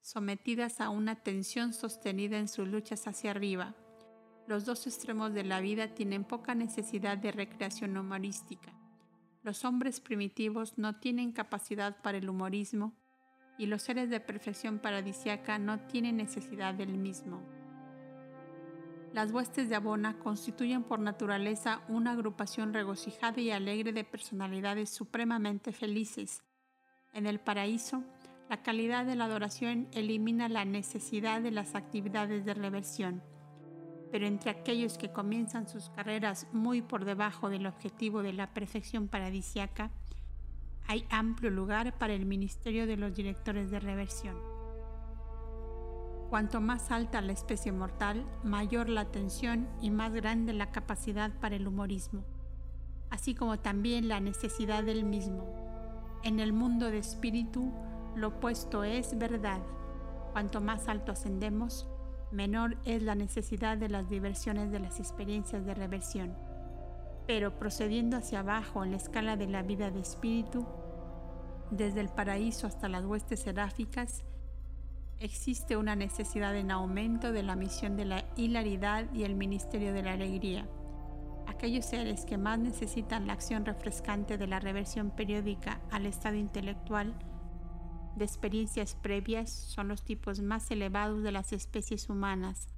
[0.00, 3.74] sometidas a una tensión sostenida en sus luchas hacia arriba.
[4.48, 8.72] Los dos extremos de la vida tienen poca necesidad de recreación humorística.
[9.44, 12.94] Los hombres primitivos no tienen capacidad para el humorismo
[13.58, 17.53] y los seres de perfección paradisiaca no tienen necesidad del mismo.
[19.14, 25.70] Las huestes de Abona constituyen por naturaleza una agrupación regocijada y alegre de personalidades supremamente
[25.70, 26.42] felices.
[27.12, 28.02] En el paraíso,
[28.50, 33.22] la calidad de la adoración elimina la necesidad de las actividades de reversión.
[34.10, 39.06] Pero entre aquellos que comienzan sus carreras muy por debajo del objetivo de la perfección
[39.06, 39.92] paradisiaca,
[40.88, 44.53] hay amplio lugar para el ministerio de los directores de reversión.
[46.34, 51.54] Cuanto más alta la especie mortal, mayor la atención y más grande la capacidad para
[51.54, 52.24] el humorismo,
[53.08, 55.46] así como también la necesidad del mismo.
[56.24, 57.72] En el mundo de espíritu,
[58.16, 59.60] lo opuesto es verdad.
[60.32, 61.86] Cuanto más alto ascendemos,
[62.32, 66.34] menor es la necesidad de las diversiones de las experiencias de reversión.
[67.28, 70.66] Pero procediendo hacia abajo en la escala de la vida de espíritu,
[71.70, 74.24] desde el paraíso hasta las huestes seráficas,
[75.20, 80.02] existe una necesidad en aumento de la misión de la hilaridad y el ministerio de
[80.02, 80.68] la alegría.
[81.46, 87.14] Aquellos seres que más necesitan la acción refrescante de la reversión periódica al estado intelectual
[88.16, 92.68] de experiencias previas son los tipos más elevados de las especies humanas,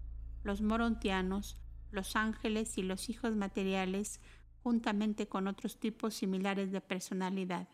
[0.42, 1.60] los morontianos,
[1.90, 4.20] los ángeles y los hijos materiales,
[4.62, 7.68] juntamente con otros tipos similares de personalidad.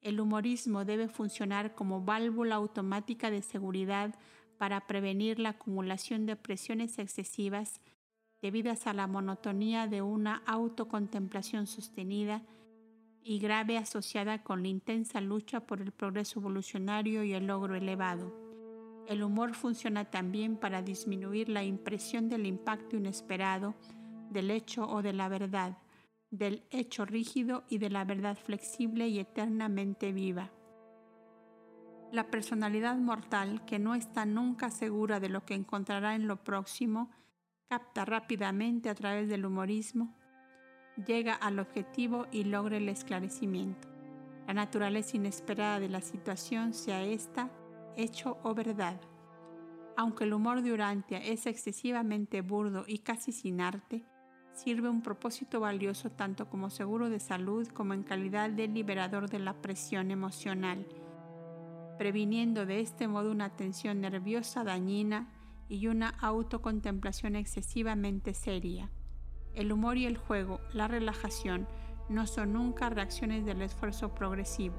[0.00, 4.14] El humorismo debe funcionar como válvula automática de seguridad
[4.56, 7.80] para prevenir la acumulación de presiones excesivas
[8.40, 12.42] debidas a la monotonía de una autocontemplación sostenida
[13.22, 18.32] y grave asociada con la intensa lucha por el progreso evolucionario y el logro elevado.
[19.08, 23.74] El humor funciona también para disminuir la impresión del impacto inesperado
[24.30, 25.78] del hecho o de la verdad
[26.30, 30.50] del hecho rígido y de la verdad flexible y eternamente viva.
[32.12, 37.10] La personalidad mortal, que no está nunca segura de lo que encontrará en lo próximo,
[37.68, 40.16] capta rápidamente a través del humorismo,
[41.06, 43.88] llega al objetivo y logra el esclarecimiento.
[44.46, 47.50] La naturaleza inesperada de la situación, sea esta
[47.96, 48.98] hecho o verdad.
[49.96, 54.06] Aunque el humor de Urantia es excesivamente burdo y casi sin arte,
[54.58, 59.38] sirve un propósito valioso tanto como seguro de salud como en calidad de liberador de
[59.38, 60.84] la presión emocional,
[61.96, 65.28] previniendo de este modo una tensión nerviosa dañina
[65.68, 68.90] y una autocontemplación excesivamente seria.
[69.54, 71.68] El humor y el juego, la relajación,
[72.08, 74.76] no son nunca reacciones del esfuerzo progresivo.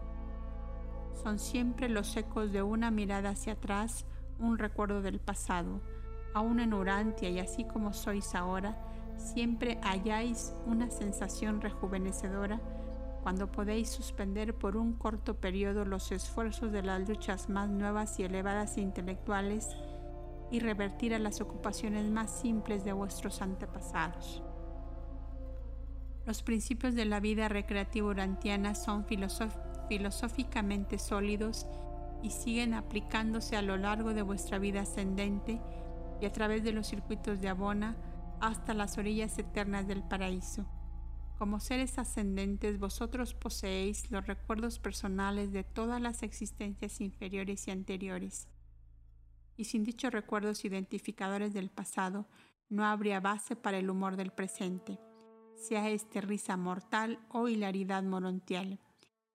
[1.23, 4.05] Son siempre los ecos de una mirada hacia atrás,
[4.39, 5.82] un recuerdo del pasado.
[6.34, 8.77] Aún en Urantia y así como sois ahora,
[9.20, 12.59] siempre halláis una sensación rejuvenecedora
[13.22, 18.24] cuando podéis suspender por un corto periodo los esfuerzos de las luchas más nuevas y
[18.24, 19.67] elevadas intelectuales
[20.51, 24.41] y revertir a las ocupaciones más simples de vuestros antepasados.
[26.26, 31.67] Los principios de la vida recreativa urantiana son filosóficamente sólidos
[32.24, 35.61] y siguen aplicándose a lo largo de vuestra vida ascendente
[36.22, 37.95] y a través de los circuitos de Abona
[38.42, 40.66] hasta las orillas eternas del paraíso.
[41.38, 48.50] Como seres ascendentes, vosotros poseéis los recuerdos personales de todas las existencias inferiores y anteriores.
[49.56, 52.28] Y sin dichos recuerdos identificadores del pasado,
[52.68, 55.00] no habría base para el humor del presente,
[55.56, 58.80] sea este risa mortal o hilaridad morontial.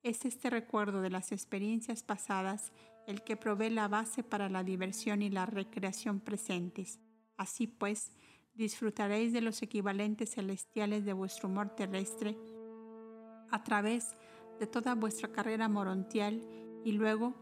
[0.03, 2.73] Es este recuerdo de las experiencias pasadas
[3.07, 7.01] el que provee la base para la diversión y la recreación presentes.
[7.37, 8.13] Así pues,
[8.55, 12.39] disfrutaréis de los equivalentes celestiales de vuestro humor terrestre
[13.51, 14.17] a través
[14.59, 16.41] de toda vuestra carrera morontial
[16.85, 17.35] y luego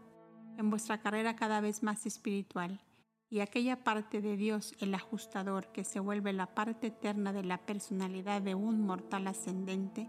[0.57, 2.81] en vuestra carrera cada vez más espiritual.
[3.29, 7.65] Y aquella parte de Dios, el ajustador, que se vuelve la parte eterna de la
[7.65, 10.07] personalidad de un mortal ascendente,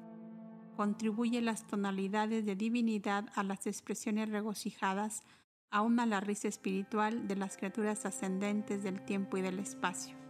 [0.76, 5.22] contribuye las tonalidades de divinidad a las expresiones regocijadas,
[5.70, 10.23] aún a la risa espiritual de las criaturas ascendentes del tiempo y del espacio.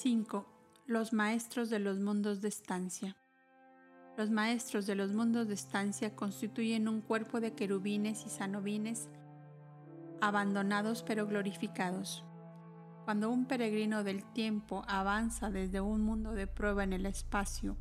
[0.00, 0.46] 5.
[0.86, 3.16] Los maestros de los mundos de estancia.
[4.16, 9.08] Los maestros de los mundos de estancia constituyen un cuerpo de querubines y sanobines
[10.20, 12.22] abandonados pero glorificados.
[13.06, 17.76] Cuando un peregrino del tiempo avanza desde un mundo de prueba en el espacio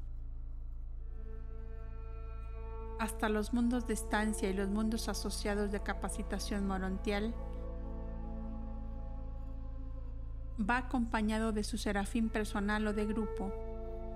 [3.00, 7.36] hasta los mundos de estancia y los mundos asociados de capacitación morontial,
[10.58, 13.52] va acompañado de su serafín personal o de grupo,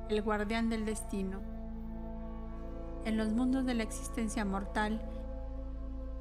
[0.10, 1.42] el guardián del destino.
[3.06, 5.02] En los mundos de la existencia mortal,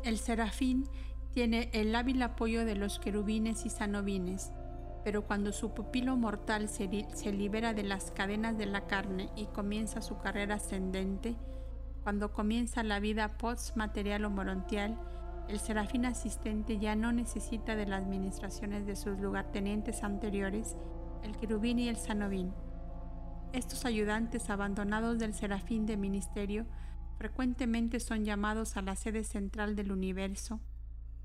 [0.04, 0.88] el serafín
[1.32, 4.52] tiene el hábil apoyo de los querubines y sanobines,
[5.04, 6.88] pero cuando su pupilo mortal se,
[7.32, 11.36] libera de las cadenas de la carne y comienza su carrera ascendente,
[12.02, 14.98] cuando comienza la vida post-material o morontial,
[15.49, 20.76] el serafín asistente ya no necesita de las administraciones de sus lugartenientes anteriores,
[21.22, 22.53] el querubín y el sanobín.
[23.53, 26.66] Estos ayudantes abandonados del serafín de ministerio
[27.18, 30.61] frecuentemente son llamados a la sede central del universo,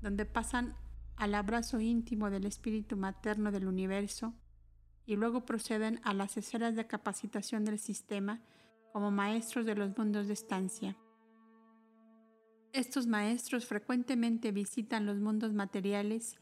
[0.02, 0.74] donde pasan
[1.16, 4.34] al abrazo íntimo del espíritu materno del universo
[5.06, 8.40] y luego proceden a las esferas de capacitación del sistema
[8.92, 10.96] como maestros de los mundos de estancia.
[12.76, 16.36] Estos maestros frecuentemente visitan los mundos materiales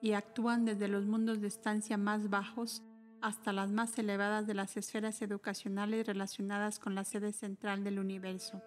[0.00, 2.84] y actúan desde los mundos de estancia más bajos
[3.20, 8.62] hasta las más elevadas de las esferas educacionales relacionadas con la sede central del universo.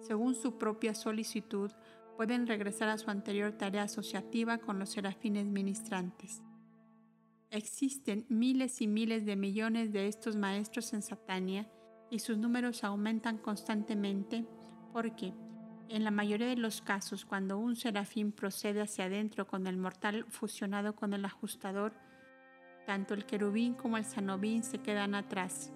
[0.00, 1.70] Según su propia solicitud,
[2.16, 6.42] pueden regresar a su anterior tarea asociativa con los serafines ministrantes.
[7.52, 11.70] Existen miles y miles de millones de estos maestros en Satania
[12.10, 14.44] y sus números aumentan constantemente
[14.92, 15.32] porque
[15.88, 20.24] en la mayoría de los casos, cuando un serafín procede hacia adentro con el mortal
[20.28, 21.92] fusionado con el ajustador,
[22.86, 25.72] tanto el querubín como el sanobín se quedan atrás.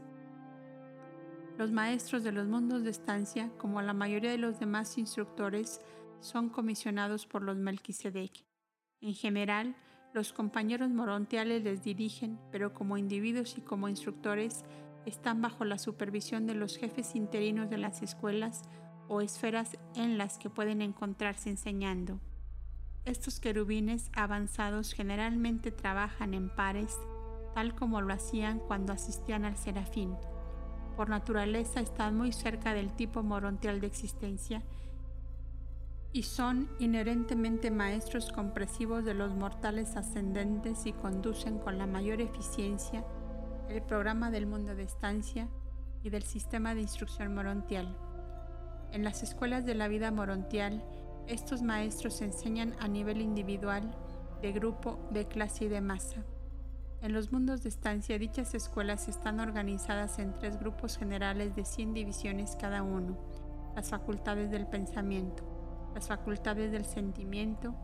[1.58, 5.80] Los maestros de los mundos de estancia, como la mayoría de los demás instructores,
[6.20, 8.44] son comisionados por los Melquisedec.
[9.00, 9.74] En general,
[10.12, 14.64] los compañeros morontiales les dirigen, pero como individuos y como instructores
[15.06, 18.62] están bajo la supervisión de los jefes interinos de las escuelas
[19.10, 22.20] o esferas en las que pueden encontrarse enseñando.
[23.04, 26.96] Estos querubines avanzados generalmente trabajan en pares,
[27.52, 30.14] tal como lo hacían cuando asistían al serafín.
[30.96, 34.62] Por naturaleza están muy cerca del tipo morontial de existencia
[36.12, 43.04] y son inherentemente maestros compresivos de los mortales ascendentes y conducen con la mayor eficiencia
[43.68, 45.48] el programa del mundo de estancia
[46.04, 48.09] y del sistema de instrucción morontial.
[48.92, 50.82] En las escuelas de la vida morontial,
[51.28, 53.94] estos maestros enseñan a nivel individual,
[54.42, 56.24] de grupo, de clase y de masa.
[57.00, 61.94] En los mundos de estancia, dichas escuelas están organizadas en tres grupos generales de 100
[61.94, 63.16] divisiones cada uno,
[63.76, 65.44] las facultades del pensamiento,
[65.94, 67.74] las facultades del sentimiento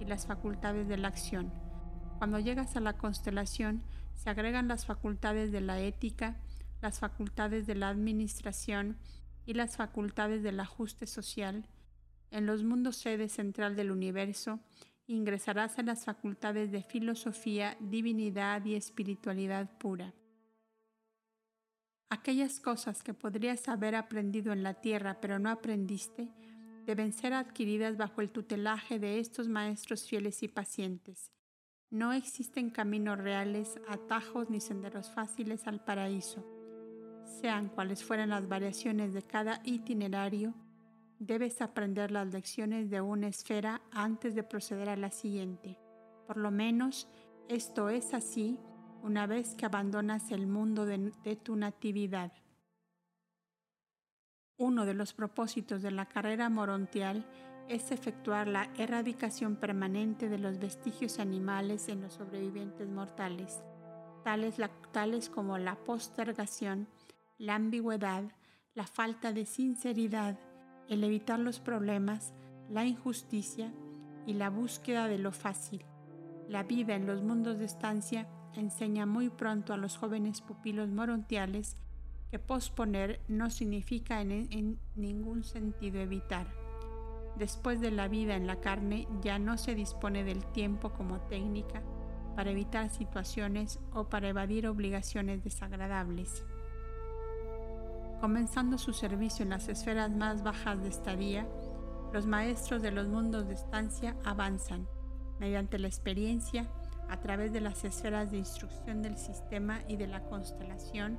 [0.00, 1.52] y las facultades de la acción.
[2.18, 3.82] Cuando llegas a la constelación,
[4.16, 6.36] se agregan las facultades de la ética,
[6.82, 8.96] las facultades de la administración
[9.46, 11.68] y las facultades del ajuste social,
[12.30, 14.60] en los mundos sede central del universo,
[15.06, 20.12] ingresarás a las facultades de filosofía, divinidad y espiritualidad pura.
[22.10, 26.28] Aquellas cosas que podrías haber aprendido en la tierra pero no aprendiste,
[26.84, 31.32] deben ser adquiridas bajo el tutelaje de estos maestros fieles y pacientes.
[31.90, 36.55] No existen caminos reales, atajos ni senderos fáciles al paraíso.
[37.26, 40.54] Sean cuales fueran las variaciones de cada itinerario,
[41.18, 45.78] debes aprender las lecciones de una esfera antes de proceder a la siguiente.
[46.26, 47.08] Por lo menos
[47.48, 48.58] esto es así
[49.02, 52.32] una vez que abandonas el mundo de, tu natividad.
[54.56, 57.24] Uno de los propósitos de la carrera morontial
[57.68, 63.62] es efectuar la erradicación permanente de los vestigios animales en los sobrevivientes mortales,
[64.24, 64.56] tales,
[64.92, 66.88] tales como la postergación,
[67.38, 68.24] la ambigüedad,
[68.74, 70.38] la falta de sinceridad,
[70.88, 72.32] el evitar los problemas,
[72.70, 73.72] la injusticia
[74.26, 75.84] y la búsqueda de lo fácil.
[76.48, 81.76] La vida en los mundos de estancia enseña muy pronto a los jóvenes pupilos morontiales
[82.30, 86.46] que posponer no significa en, ningún sentido evitar.
[87.36, 91.82] Después de la vida en la carne ya no se dispone del tiempo como técnica
[92.34, 96.44] para evitar situaciones o para evadir obligaciones desagradables.
[98.20, 101.46] Comenzando su servicio en las esferas más bajas de estadía,
[102.12, 104.88] los maestros de los mundos de estancia avanzan
[105.38, 106.66] mediante la experiencia
[107.10, 111.18] a través de las esferas de instrucción del sistema y de la constelación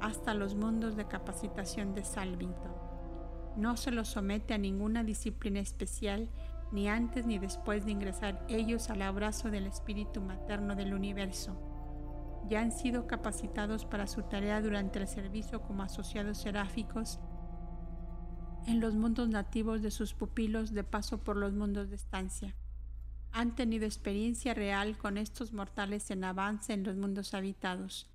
[0.00, 2.72] hasta los mundos de capacitación de Salvington.
[3.56, 6.30] No se los somete a ninguna disciplina especial
[6.70, 11.56] ni antes ni después de ingresar ellos al abrazo del espíritu materno del universo.
[12.48, 17.18] Ya han sido capacitados para su tarea durante el servicio como asociados seráficos
[18.66, 22.56] en los mundos nativos de sus pupilos de paso por los mundos de estancia
[23.36, 28.08] han tenido experiencia real con estos mortales en avance en los mundos habitados.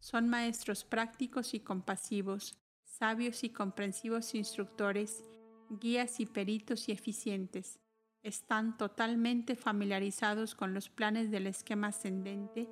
[0.00, 5.22] Son maestros prácticos y compasivos, sabios y comprensivos instructores,
[5.70, 7.78] guías y peritos y eficientes.
[8.24, 12.68] Están totalmente familiarizados con los planes del esquema ascendente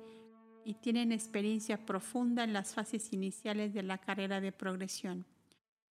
[0.67, 5.25] y tienen experiencia profunda en las fases iniciales de la carrera de progresión.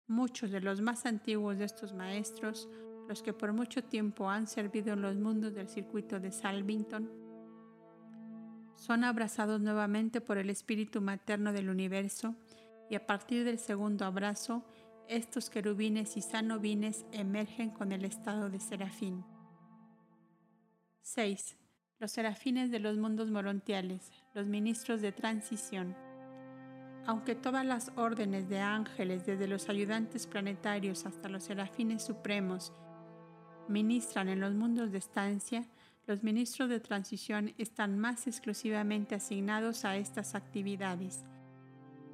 [0.08, 2.70] Muchos de los más antiguos de estos maestros
[3.10, 7.12] los que por mucho tiempo han servido en los mundos del circuito de Salvington,
[8.78, 12.38] son abrazados nuevamente por el espíritu materno del universo
[12.90, 14.64] y a partir del segundo abrazo,
[15.10, 19.26] estos querubines y sanobines emergen con el estado de serafín.
[21.02, 21.58] 6.
[22.02, 25.96] Los serafines de los mundos morontiales, los ministros de transición.
[27.06, 32.74] Aunque todas las órdenes de ángeles, desde los ayudantes planetarios hasta los serafines supremos
[33.68, 35.68] ministran en los mundos de estancia,
[36.08, 41.24] los ministros de transición están más exclusivamente asignados a estas actividades.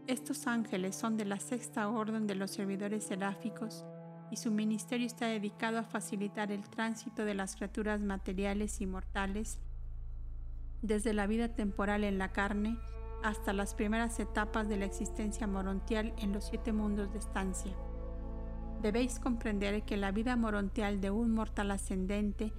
[0.06, 3.86] Estos ángeles son de la sexta orden de los servidores seráficos
[4.32, 9.62] y su ministerio está dedicado a facilitar el tránsito de las criaturas materiales y mortales
[10.88, 12.78] desde la vida temporal en la carne
[13.24, 17.76] hasta las primeras etapas de la existencia morontial en los siete mundos de estancia
[18.82, 22.54] debéis comprender que la vida morontial de un mortal ascendente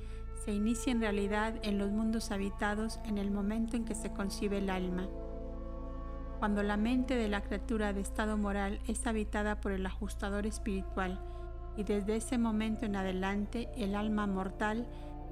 [0.44, 4.58] se inicia en realidad en los mundos habitados en el momento en que se concibe
[4.58, 5.08] el alma.
[6.38, 11.20] Cuando la mente de la criatura de estado moral es habitada por el ajustador espiritual
[11.76, 14.86] y desde ese momento en adelante el alma mortal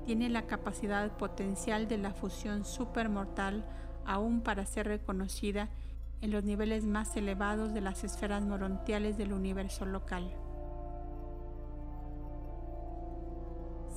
[0.07, 3.67] tiene la capacidad potencial de la fusión supermortal
[4.05, 5.69] aún para ser reconocida
[6.21, 10.33] en los niveles más elevados de las esferas morontiales del universo local.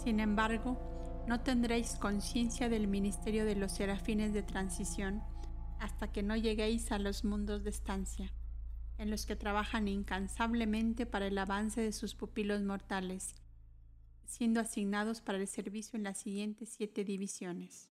[0.03, 0.79] Sin embargo,
[1.27, 5.21] no tendréis conciencia del ministerio de los serafines de transición
[5.79, 8.33] hasta que no lleguéis a los mundos de estancia,
[8.97, 13.35] en los que trabajan incansablemente para el avance de sus pupilos mortales,
[14.29, 17.89] siendo asignados para el servicio en las siguientes siete divisiones.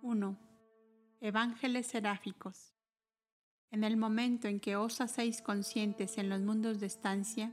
[0.00, 0.38] 1.
[1.20, 2.72] Evángeles seráficos.
[3.72, 7.52] En el momento en que os hacéis conscientes en los mundos de estancia,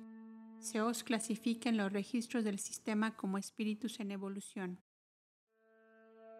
[0.60, 4.80] se os clasifica en los registros del sistema como espíritus en evolución.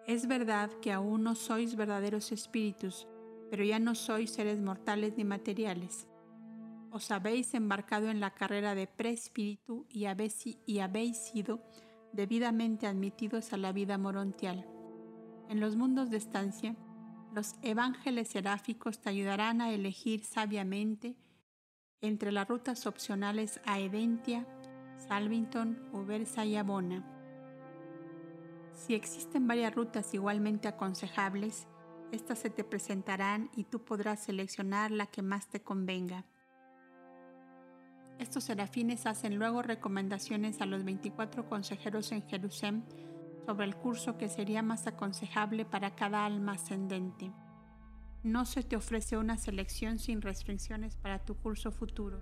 [0.06, 3.08] Es verdad que aún no sois verdaderos espíritus,
[3.49, 6.08] pero ya no sois seres mortales ni materiales.
[6.94, 10.06] Os habéis embarcado en la carrera de preespíritu y
[10.68, 11.60] y habéis sido
[12.12, 14.68] debidamente admitidos a la vida morontial.
[15.50, 16.76] En los mundos de estancia,
[17.34, 21.18] los evángeles seráficos te ayudarán a elegir sabiamente
[22.00, 24.46] entre las rutas opcionales a Edentia,
[25.08, 27.04] Salvington, Ubersa y Abona.
[28.72, 31.68] Si existen varias rutas igualmente aconsejables,
[32.12, 36.26] estas se te presentarán y tú podrás seleccionar la que más te convenga.
[38.24, 42.86] Estos serafines hacen luego recomendaciones a los 24 consejeros en Jerusalén
[43.45, 47.34] sobre el curso que sería más aconsejable para cada alma ascendente.
[48.24, 52.21] No se te ofrece una selección sin restricciones para tu curso futuro,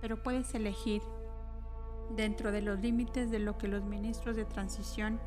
[0.00, 1.02] pero puedes elegir
[2.14, 5.18] dentro de los límites de lo que los ministros de transición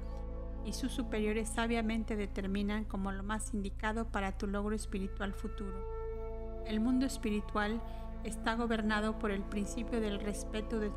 [0.63, 6.63] y sus superiores sabiamente determinan como lo más indicado para tu logro espiritual futuro.
[6.65, 7.81] El mundo espiritual
[8.25, 10.91] está gobernado por el principio del respeto de,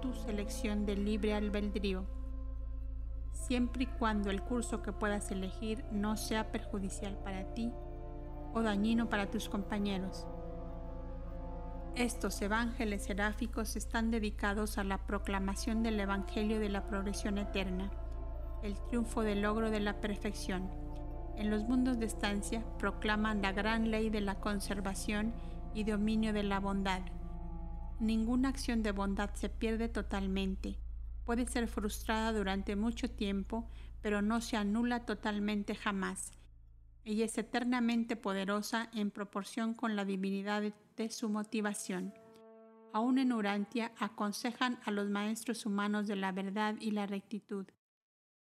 [0.00, 2.06] tu selección de libre albedrío,
[3.32, 7.70] siempre y cuando el curso que puedas elegir no sea perjudicial para ti
[8.54, 10.26] o dañino para tus compañeros.
[11.94, 17.90] Estos evángeles seráficos están dedicados a la proclamación del Evangelio de la progresión eterna,
[18.62, 20.70] el triunfo del logro de la perfección.
[21.36, 25.34] En los mundos de estancia proclaman la gran ley de la conservación
[25.76, 27.02] y dominio de la bondad.
[28.00, 30.78] Ninguna acción de bondad se pierde totalmente.
[31.26, 33.68] Puede ser frustrada durante mucho tiempo,
[34.00, 36.32] pero no se anula totalmente jamás.
[37.04, 40.62] Ella es eternamente poderosa en proporción con la divinidad
[40.96, 42.14] de su motivación.
[42.94, 47.66] Aún en Urantia aconsejan a los maestros humanos de la verdad y la rectitud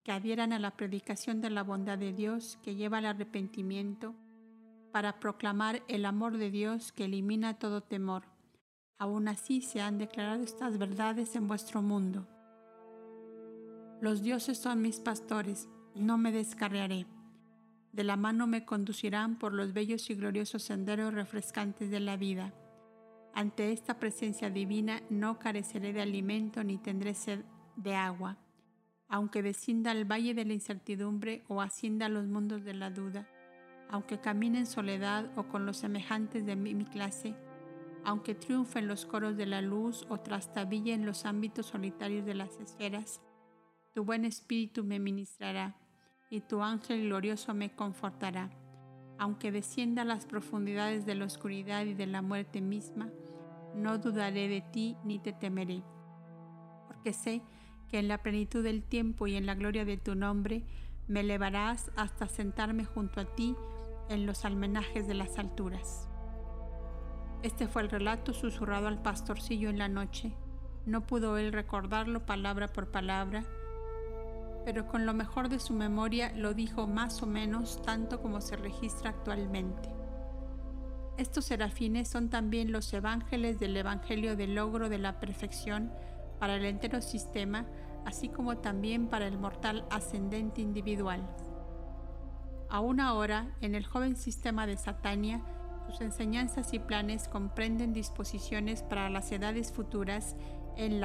[0.03, 4.13] que adhieran a la predicación de la bondad de Dios que lleva al arrepentimiento
[4.93, 8.25] para proclamar el amor de Dios que elimina todo temor.
[8.99, 12.27] Aún así se han declarado estas verdades en vuestro mundo.
[14.01, 17.07] Los dioses son mis pastores, no me descarriaré.
[17.91, 22.53] De la mano me conducirán por los bellos y gloriosos senderos refrescantes de la vida.
[23.33, 27.43] Ante esta presencia divina no careceré de alimento ni tendré sed
[27.77, 28.37] de agua.
[29.07, 33.27] Aunque descienda al valle de la incertidumbre o ascienda a los mundos de la duda,
[33.89, 37.35] aunque camine en soledad o con los semejantes de mi, clase,
[38.03, 42.33] aunque triunfe en los coros de la luz o trastabille en los ámbitos solitarios de
[42.33, 43.21] las esferas,
[43.93, 45.75] tu buen espíritu me ministrará
[46.29, 48.49] y tu ángel glorioso me confortará.
[49.19, 53.09] Aunque descienda a las profundidades de la oscuridad y de la muerte misma,
[53.75, 55.83] no dudaré de ti ni te temeré,
[56.87, 57.41] porque sé
[57.89, 60.63] que en la plenitud del tiempo y en la gloria de tu nombre
[61.07, 63.55] me elevarás hasta sentarme junto a ti
[64.13, 66.07] en los almenajes de las alturas.
[67.41, 70.33] Este fue el relato susurrado al pastorcillo en la noche.
[70.85, 73.43] No pudo él recordarlo palabra por palabra,
[74.65, 78.55] pero con lo mejor de su memoria lo dijo más o menos tanto como se
[78.55, 79.89] registra actualmente.
[81.17, 85.91] Estos serafines son también los evángeles del Evangelio del logro de la perfección
[86.39, 87.65] para el entero sistema,
[88.05, 91.27] así como también para el mortal ascendente individual.
[92.73, 95.43] Aún ahora, en el joven sistema de Satania,
[95.85, 100.35] sus enseñanzas y planes comprenden disposiciones para las edades futuras
[100.75, 100.99] en,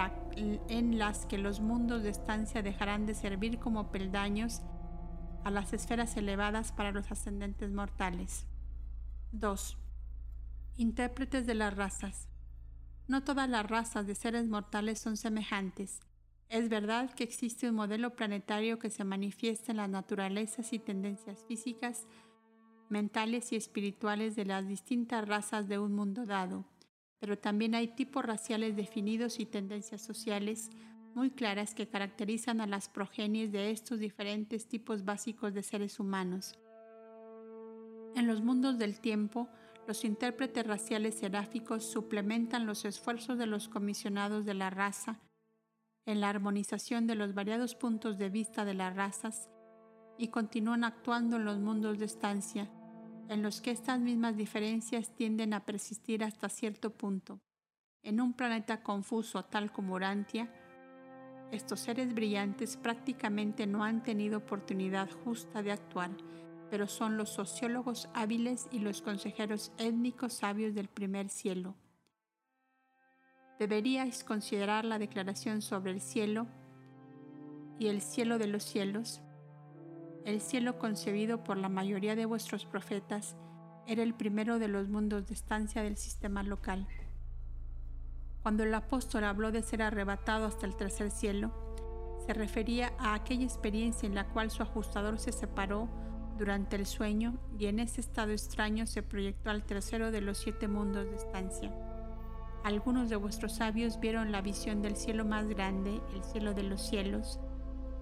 [0.98, 4.62] las que los mundos de estancia dejarán de servir como peldaños
[5.44, 8.46] a las esferas elevadas para los ascendentes mortales.
[9.32, 9.76] 2.
[10.78, 12.28] Intérpretes de las razas.
[13.08, 16.00] No todas las razas de seres mortales son semejantes.
[16.48, 21.44] Es verdad que existe un modelo planetario que se manifiesta en las naturalezas y tendencias
[21.46, 22.06] físicas,
[22.88, 26.64] mentales y espirituales de las distintas razas de un mundo dado
[27.20, 30.70] pero también hay tipos raciales definidos y tendencias sociales
[31.14, 36.58] muy claras que caracterizan a las progenies de estos diferentes tipos básicos de seres humanos.
[38.14, 39.48] En los mundos del tiempo,
[39.86, 45.20] los intérpretes raciales seráficos suplementan los esfuerzos de los comisionados de la raza
[46.08, 49.50] en la armonización de los variados puntos de vista de las razas
[50.16, 52.70] y continúan actuando en los mundos de estancia,
[53.28, 57.42] en los que estas mismas diferencias tienden a persistir hasta cierto punto.
[58.02, 60.50] En un planeta confuso tal como Urantia,
[61.52, 66.12] estos seres brillantes prácticamente no han tenido oportunidad justa de actuar,
[66.70, 71.74] pero son los sociólogos hábiles y los consejeros étnicos sabios del primer cielo.
[73.58, 76.46] Deberíais considerar la declaración sobre el cielo
[77.78, 79.22] y el cielo de los cielos
[80.28, 83.34] el cielo concebido por la mayoría de vuestros profetas
[83.86, 86.86] era el primero de los mundos de estancia del sistema local.
[88.42, 91.50] Cuando el apóstol habló de ser arrebatado hasta el tercer cielo,
[92.26, 95.88] se refería a aquella experiencia en la cual su ajustador se separó
[96.36, 100.68] durante el sueño y en ese estado extraño se proyectó al tercero de los siete
[100.68, 101.87] mundos de estancia.
[102.64, 106.82] Algunos de vuestros sabios vieron la visión del cielo más grande, el cielo de los
[106.82, 107.40] cielos,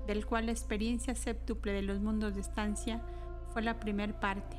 [0.07, 3.03] del cual la experiencia séptuple de los mundos de estancia
[3.53, 4.57] fue la primera parte,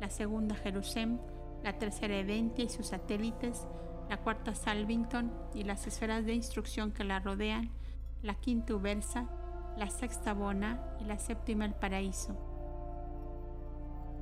[0.00, 1.20] la segunda Jerusalén,
[1.62, 3.66] la tercera Edentia y sus satélites,
[4.08, 7.70] la cuarta Salvington y las esferas de instrucción que la rodean,
[8.22, 9.28] la quinta Ubersa,
[9.76, 12.36] la sexta Bona y la séptima el paraíso.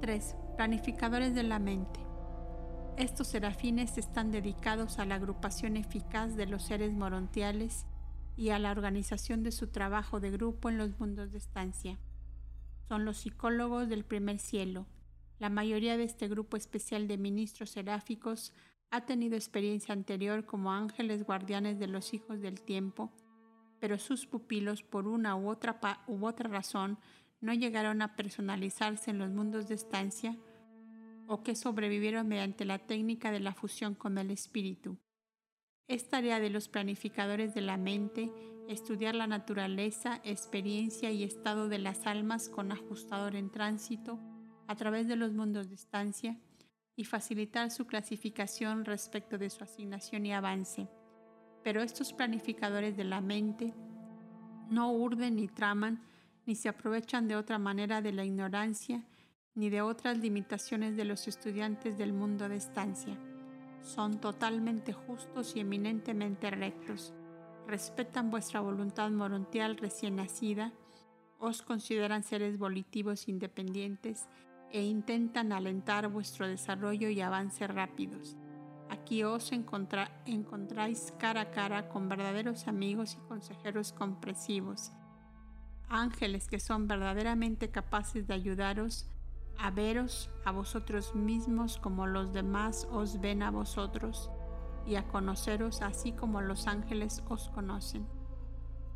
[0.01, 0.37] 3.
[0.57, 2.08] Planificadores de la mente.
[2.99, 7.87] Estos serafines están dedicados a la agrupación eficaz de los seres morontiales
[8.37, 12.01] y a la organización de su trabajo de grupo en los mundos de estancia.
[12.89, 14.89] Son los psicólogos del primer cielo.
[15.39, 18.53] La mayoría de este grupo especial de ministros seráficos
[18.91, 23.13] ha tenido experiencia anterior como ángeles guardianes de los hijos del tiempo,
[23.79, 25.79] pero sus pupilos por una u otra,
[26.09, 26.99] u otra razón
[27.41, 30.37] no llegaron a personalizarse en los mundos de estancia
[31.29, 34.99] o que sobrevivieron mediante la técnica de la fusión con el espíritu.
[35.87, 38.33] Es tarea de los planificadores de la mente
[38.67, 44.19] estudiar la naturaleza, experiencia y estado de las almas con ajustador en tránsito
[44.67, 46.39] a través de los mundos de estancia
[46.97, 50.89] y facilitar su clasificación respecto de su asignación y avance.
[51.63, 53.75] Pero estos planificadores de la mente
[54.71, 56.03] no urden ni traman
[56.47, 59.05] ni se aprovechan de otra manera de la ignorancia
[59.59, 63.19] ni de otras limitaciones de los estudiantes del mundo de estancia.
[63.83, 67.13] Son totalmente justos y eminentemente rectos.
[67.67, 70.73] Respetan vuestra voluntad morontial recién nacida,
[71.41, 74.29] os consideran seres volitivos independientes
[74.71, 78.37] e intentan alentar vuestro desarrollo y avance rápidos.
[78.91, 84.93] Aquí os encontráis cara a cara con verdaderos amigos y consejeros compresivos,
[85.89, 89.09] ángeles que son verdaderamente capaces de ayudaros
[89.59, 94.31] a veros a vosotros mismos como los demás os ven a vosotros
[94.87, 98.07] y a conoceros así como los ángeles os conocen.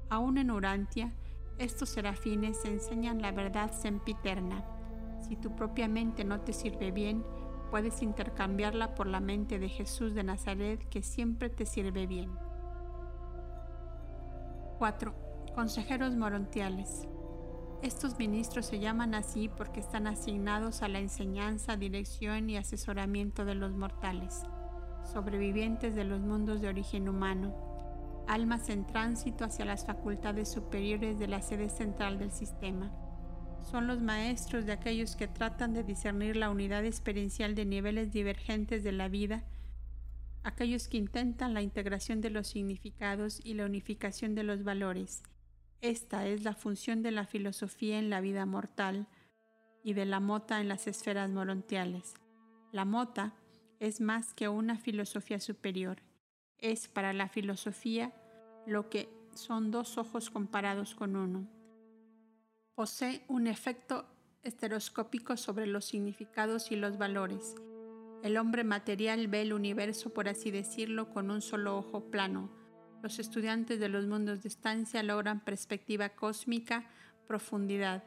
[0.09, 1.13] Aún en Urantia,
[1.59, 4.65] estos serafines enseñan la verdad sempiterna.
[5.21, 7.25] Si tu propia mente no te sirve bien,
[7.71, 12.31] puedes intercambiarla por la mente de Jesús de Nazaret que siempre te sirve bien.
[14.79, 15.15] 4.
[15.55, 17.07] Consejeros morontiales.
[17.83, 23.57] Estos ministros se llaman así porque están asignados a la enseñanza, dirección y asesoramiento de
[23.57, 24.43] los mortales,
[25.13, 27.53] sobrevivientes de los mundos de origen humano,
[28.29, 32.93] almas en tránsito hacia las facultades superiores de la sede central del sistema.
[33.69, 38.85] Son los maestros de aquellos que tratan de discernir la unidad experiencial de niveles divergentes
[38.85, 39.43] de la vida,
[40.45, 45.25] aquellos que intentan la integración de los significados y la unificación de los valores,
[45.83, 49.09] esta es la función de la filosofía en la vida mortal
[49.83, 52.15] y de la mota en las esferas morontiales.
[52.71, 53.35] La mota
[53.81, 55.99] es más que una filosofía superior.
[56.59, 58.13] Es para la filosofía
[58.65, 61.49] lo que son dos ojos comparados con uno.
[62.77, 64.07] Posee un efecto
[64.45, 67.57] estereoscópico sobre los significados y los valores.
[68.23, 72.62] El hombre material ve el universo, por así decirlo, con un solo ojo plano
[73.03, 76.89] los estudiantes de los mundos de estancia logran perspectiva cósmica,
[77.27, 78.05] profundidad,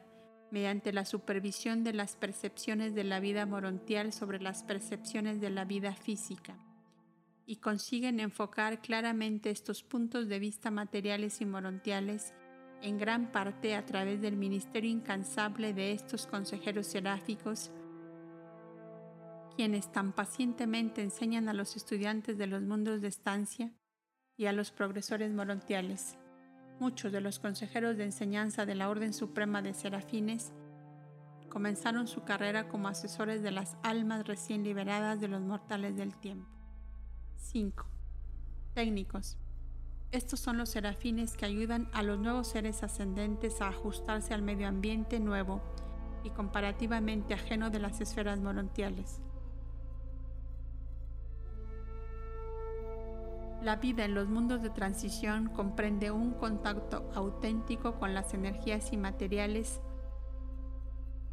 [0.50, 5.66] mediante la supervisión de las percepciones de la vida morontial sobre las percepciones de la
[5.66, 6.56] vida física,
[7.44, 12.32] y consiguen enfocar claramente estos puntos de vista materiales y morontiales
[12.80, 17.70] en gran parte a través del ministerio incansable de estos consejeros seráficos,
[19.56, 23.72] quienes tan pacientemente enseñan a los estudiantes de los mundos de estancia
[24.36, 26.18] y a los progresores morontiales.
[26.78, 30.52] Muchos de los consejeros de enseñanza de la Orden Suprema de Serafines
[31.48, 36.50] comenzaron su carrera como asesores de las almas recién liberadas de los mortales del tiempo.
[37.36, 37.86] 5.
[38.74, 39.38] Técnicos.
[40.12, 44.68] Estos son los serafines que ayudan a los nuevos seres ascendentes a ajustarse al medio
[44.68, 45.62] ambiente nuevo
[46.24, 49.20] y comparativamente ajeno de las esferas morontiales.
[53.66, 59.80] La vida en los mundos de transición comprende un contacto auténtico con las energías inmateriales,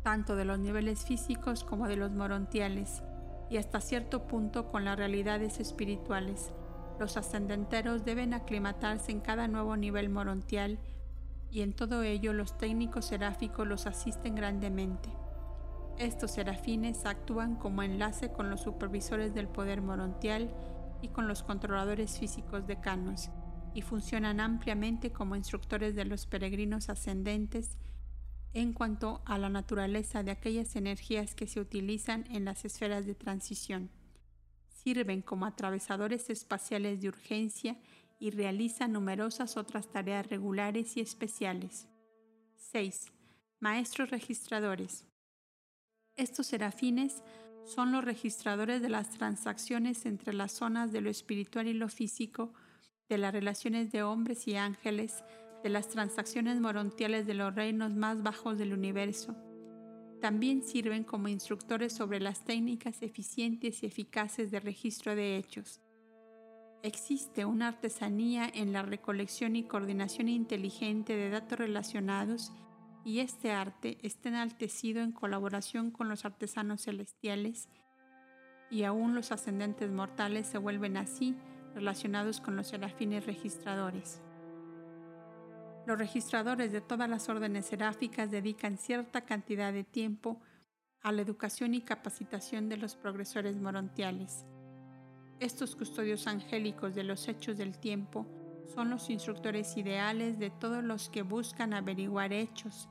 [0.02, 3.04] tanto de los niveles físicos como de los morontiales,
[3.52, 6.52] y hasta cierto punto con las realidades espirituales.
[7.00, 10.80] Los ascendenteros deben aclimatarse en cada nuevo nivel morontial
[11.52, 15.12] y en todo ello los técnicos seráficos los asisten grandemente.
[16.00, 20.50] Estos serafines actúan como enlace con los supervisores del poder morontial
[21.04, 23.30] y con los controladores físicos decanos
[23.76, 27.78] y funcionan ampliamente como instructores de los peregrinos ascendentes
[28.54, 33.16] en cuanto a la naturaleza de aquellas energías que se utilizan en las esferas de
[33.16, 33.90] transición.
[34.70, 37.78] Sirven como atravesadores espaciales de urgencia
[38.20, 41.90] y realizan numerosas otras tareas regulares y especiales.
[42.56, 43.12] 6.
[43.60, 45.06] Maestros registradores.
[46.16, 47.24] Estos serafines
[47.66, 52.54] son los registradores de las transacciones entre las zonas de lo espiritual y lo físico,
[53.10, 55.24] de las relaciones de hombres y ángeles,
[55.64, 59.36] de las transacciones morontiales de los reinos más bajos del universo.
[60.22, 65.82] También sirven como instructores sobre las técnicas eficientes y eficaces de registro de hechos.
[66.82, 72.52] Existe una artesanía en la recolección y coordinación inteligente de datos relacionados
[73.06, 77.70] y este arte está enaltecido en colaboración con los artesanos celestiales
[78.70, 81.36] y aún los ascendentes mortales se vuelven así
[81.76, 84.22] relacionados con los serafines registradores.
[85.86, 90.40] Los registradores de todas las órdenes seráficas dedican cierta cantidad de tiempo
[91.02, 94.46] a la educación y capacitación de los progresores morontiales.
[95.40, 98.26] Estos custodios angélicos de los hechos del tiempo
[98.74, 102.88] son los instructores ideales de todos los que buscan averiguar hechos.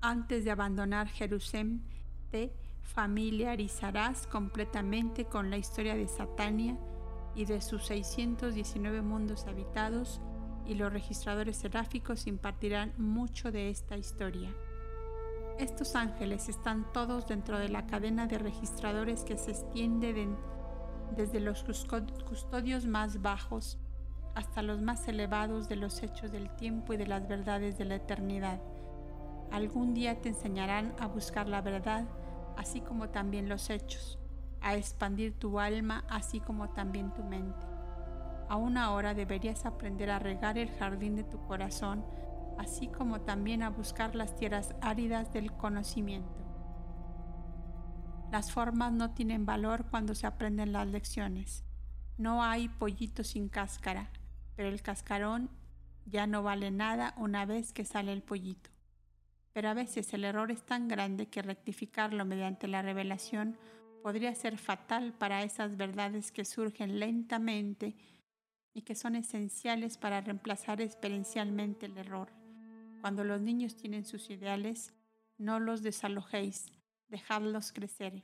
[0.00, 1.82] Antes de abandonar Jerusalén,
[2.30, 6.78] te familiarizarás completamente con la historia de Satania
[7.34, 10.20] y de sus 619 mundos habitados
[10.66, 14.54] y los registradores seráficos impartirán mucho de esta historia.
[15.58, 20.28] Estos ángeles están todos dentro de la cadena de registradores que se extiende
[21.16, 21.64] desde los
[22.24, 23.78] custodios más bajos
[24.36, 27.96] hasta los más elevados de los hechos del tiempo y de las verdades de la
[27.96, 28.60] eternidad.
[29.50, 32.06] Algún día te enseñarán a buscar la verdad,
[32.56, 34.18] así como también los hechos,
[34.60, 37.66] a expandir tu alma, así como también tu mente.
[38.48, 42.04] Aún ahora deberías aprender a regar el jardín de tu corazón,
[42.58, 46.44] así como también a buscar las tierras áridas del conocimiento.
[48.30, 51.64] Las formas no tienen valor cuando se aprenden las lecciones.
[52.18, 54.10] No hay pollito sin cáscara,
[54.56, 55.50] pero el cascarón
[56.04, 58.70] ya no vale nada una vez que sale el pollito.
[59.58, 63.58] Pero a veces el error es tan grande que rectificarlo mediante la revelación
[64.04, 67.96] podría ser fatal para esas verdades que surgen lentamente
[68.72, 72.28] y que son esenciales para reemplazar experiencialmente el error.
[73.00, 74.94] Cuando los niños tienen sus ideales,
[75.38, 76.70] no los desalojéis,
[77.08, 78.22] dejadlos crecer.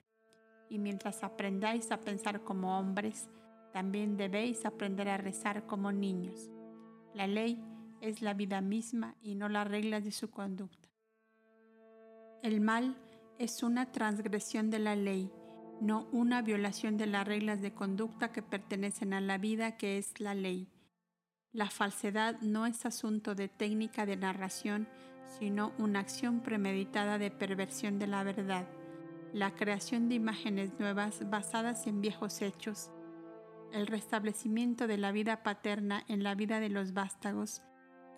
[0.71, 3.29] Y mientras aprendáis a pensar como hombres,
[3.73, 6.49] también debéis aprender a rezar como niños.
[7.13, 7.61] La ley
[8.01, 10.84] es la vida misma y no las reglas de su conducta.
[12.45, 12.95] El mal
[13.39, 15.33] es una transgresión de la ley
[15.81, 20.21] no una violación de las reglas de conducta que pertenecen a la vida que es
[20.21, 20.69] la ley.
[21.53, 24.87] La falsedad no es asunto de técnica de narración,
[25.39, 28.69] sino una acción premeditada de perversión de la verdad,
[29.33, 32.91] la creación de imágenes nuevas basadas en viejos hechos,
[33.73, 37.63] el restablecimiento de la vida paterna en la vida de los vástagos,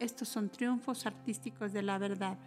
[0.00, 2.38] estos son triunfos artísticos de la verdad.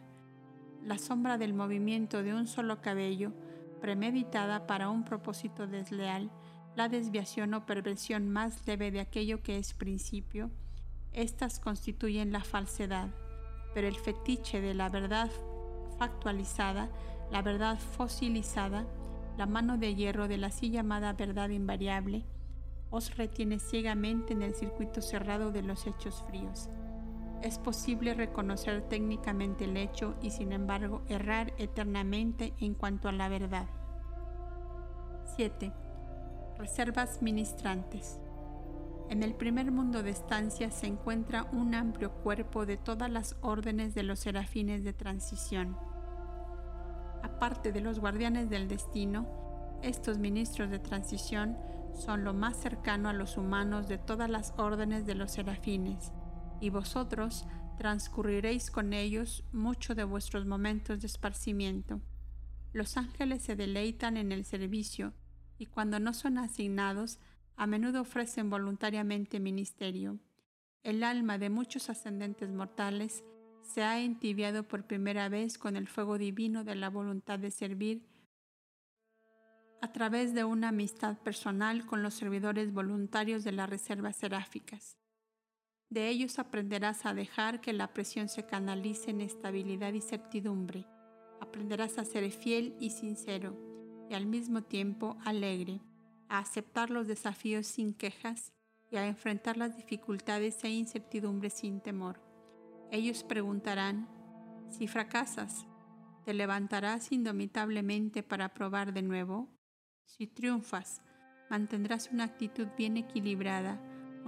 [0.83, 3.33] La sombra del movimiento de un solo cabello,
[3.81, 6.31] premeditada para un propósito desleal,
[6.75, 10.49] la desviación o perversión más leve de aquello que es principio,
[11.11, 13.09] estas constituyen la falsedad,
[13.73, 15.29] pero el fetiche de la verdad
[15.97, 16.89] factualizada,
[17.31, 18.85] la verdad fosilizada,
[19.37, 22.25] la mano de hierro de la así llamada verdad invariable,
[22.89, 26.69] os retiene ciegamente en el circuito cerrado de los hechos fríos.
[27.41, 33.29] Es posible reconocer técnicamente el hecho y sin embargo errar eternamente en cuanto a la
[33.29, 33.67] verdad.
[35.37, 35.71] 7.
[36.57, 38.19] Reservas ministrantes.
[39.09, 43.95] En el primer mundo de estancia se encuentra un amplio cuerpo de todas las órdenes
[43.95, 45.77] de los serafines de transición.
[47.23, 49.25] Aparte de los guardianes del destino,
[49.81, 51.57] estos ministros de transición
[51.93, 56.11] son lo más cercano a los humanos de todas las órdenes de los serafines
[56.61, 57.45] y vosotros
[57.77, 62.01] transcurriréis con ellos mucho de vuestros momentos de esparcimiento.
[62.73, 65.13] Los ángeles se deleitan en el servicio
[65.57, 67.19] y cuando no son asignados,
[67.55, 70.19] a menudo ofrecen voluntariamente ministerio.
[70.83, 73.23] El alma de muchos ascendentes mortales
[73.63, 78.07] se ha entibiado por primera vez con el fuego divino de la voluntad de servir
[79.81, 84.98] a través de una amistad personal con los servidores voluntarios de las reservas seráficas.
[85.89, 90.85] De ellos aprenderás a dejar que la presión se canalice en estabilidad y certidumbre.
[91.41, 93.57] Aprenderás a ser fiel y sincero
[94.07, 95.81] y al mismo tiempo alegre,
[96.27, 98.53] a aceptar los desafíos sin quejas
[98.91, 102.21] y a enfrentar las dificultades e incertidumbres sin temor.
[102.91, 104.07] Ellos preguntarán,
[104.69, 105.65] si fracasas,
[106.23, 109.47] ¿te levantarás indomitablemente para probar de nuevo?
[110.05, 111.01] Si triunfas,
[111.49, 113.79] mantendrás una actitud bien equilibrada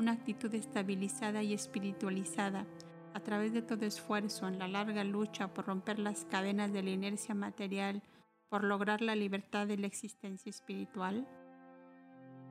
[0.02, 2.66] una actitud estabilizada y espiritualizada
[3.14, 6.90] a través de todo esfuerzo en la larga lucha por romper las cadenas de la
[6.90, 8.02] inercia material,
[8.50, 11.28] por lograr la libertad de la existencia espiritual?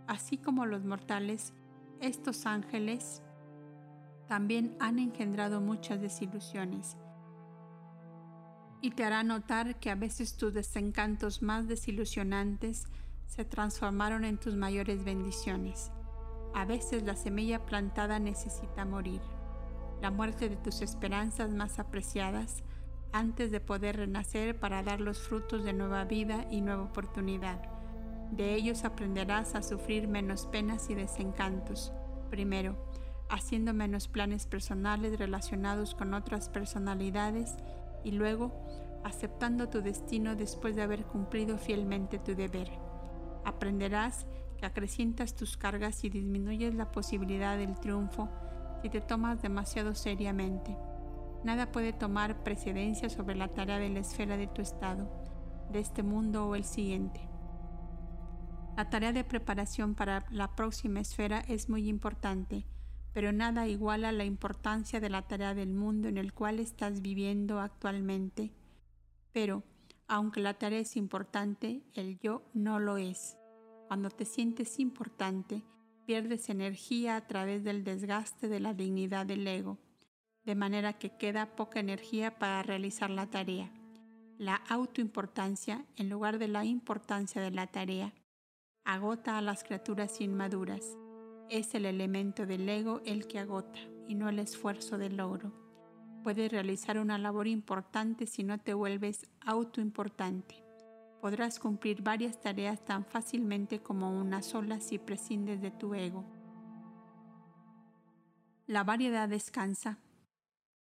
[0.06, 1.52] Así como los mortales,
[2.00, 3.20] estos ángeles
[4.28, 6.96] también han engendrado muchas desilusiones
[8.80, 12.86] y te hará notar que a veces tus desencantos más desilusionantes
[13.26, 15.90] se transformaron en tus mayores bendiciones.
[16.54, 19.20] A veces la semilla plantada necesita morir,
[20.00, 22.62] la muerte de tus esperanzas más apreciadas
[23.12, 27.60] antes de poder renacer para dar los frutos de nueva vida y nueva oportunidad.
[28.30, 31.92] De ellos aprenderás a sufrir menos penas y desencantos.
[32.30, 32.76] Primero,
[33.28, 37.56] haciendo menos planes personales relacionados con otras personalidades
[38.04, 38.52] y luego
[39.04, 42.70] aceptando tu destino después de haber cumplido fielmente tu deber.
[43.44, 44.26] Aprenderás
[44.60, 48.28] que acrecientas tus cargas y disminuyes la posibilidad del triunfo
[48.82, 50.76] si te tomas demasiado seriamente.
[51.44, 55.10] Nada puede tomar precedencia sobre la tarea de la esfera de tu estado,
[55.72, 57.26] de este mundo o el siguiente.
[58.76, 62.66] La tarea de preparación para la próxima esfera es muy importante,
[63.14, 67.60] pero nada iguala la importancia de la tarea del mundo en el cual estás viviendo
[67.60, 68.52] actualmente.
[69.32, 69.64] Pero,
[70.06, 73.39] aunque la tarea es importante, el yo no lo es.
[73.90, 75.64] Cuando te sientes importante,
[76.06, 79.78] pierdes energía a través del desgaste de la dignidad del ego,
[80.44, 83.68] de manera que queda poca energía para realizar la tarea.
[84.38, 88.14] La autoimportancia, en lugar de la importancia de la tarea,
[88.84, 90.96] agota a las criaturas inmaduras
[91.48, 95.52] es el elemento del ego el que agota y no el esfuerzo del logro.
[96.22, 100.69] Puedes realizar una labor importante si no te vuelves autoimportante.
[101.20, 106.24] Podrás cumplir varias tareas tan fácilmente como una sola si prescindes de tu ego.
[108.66, 109.98] La variedad descansa.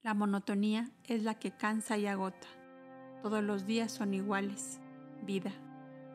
[0.03, 2.49] La monotonía es la que cansa y agota.
[3.23, 4.81] Todos los días son iguales,
[5.25, 5.53] vida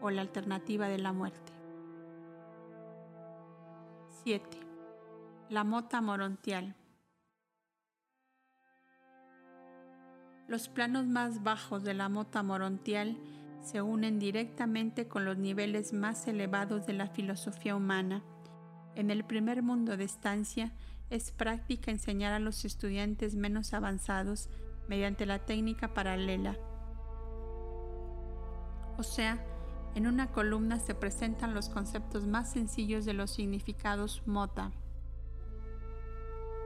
[0.01, 1.53] o la alternativa de la muerte.
[4.23, 4.59] 7.
[5.49, 6.75] La mota morontial.
[10.47, 13.17] Los planos más bajos de la mota morontial
[13.65, 18.23] se unen directamente con los niveles más elevados de la filosofía humana.
[18.93, 20.71] En el primer mundo de estancia
[21.09, 24.49] es práctica enseñar a los estudiantes menos avanzados
[24.87, 26.55] mediante la técnica paralela.
[28.97, 29.43] O sea,
[29.95, 34.71] en una columna se presentan los conceptos más sencillos de los significados mota.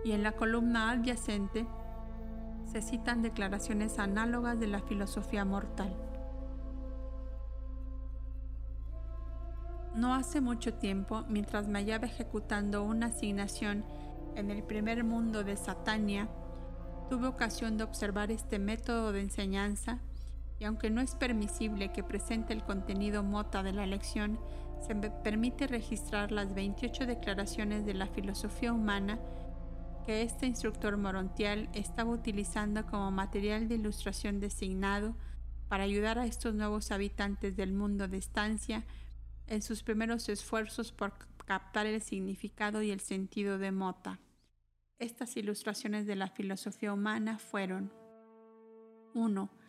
[0.03, 1.65] Y en la columna adyacente
[2.65, 6.08] se citan declaraciones análogas de la filosofía mortal.
[9.95, 13.83] No hace mucho tiempo, mientras me hallaba ejecutando una asignación
[14.35, 16.29] en el primer mundo de Satania,
[17.09, 19.99] tuve ocasión de observar este método de enseñanza
[20.59, 24.39] y aunque no es permisible que presente el contenido mota de la lección,
[24.85, 29.19] se me permite registrar las 28 declaraciones de la filosofía humana
[30.05, 35.15] que este instructor morontial estaba utilizando como material de ilustración designado
[35.67, 38.85] para ayudar a estos nuevos habitantes del mundo de estancia
[39.49, 41.13] en sus primeros esfuerzos por
[41.45, 44.19] captar el significado y el sentido de mota.
[44.99, 47.91] Estas ilustraciones de la filosofía humana fueron
[49.13, 49.59] 1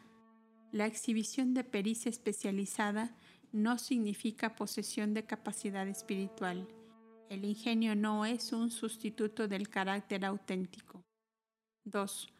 [0.72, 3.16] la exhibición de pericia especializada
[3.50, 6.68] no significa posesión de capacidad espiritual.
[7.28, 11.02] El ingenio no es un sustituto del carácter auténtico.
[11.84, 12.32] 2.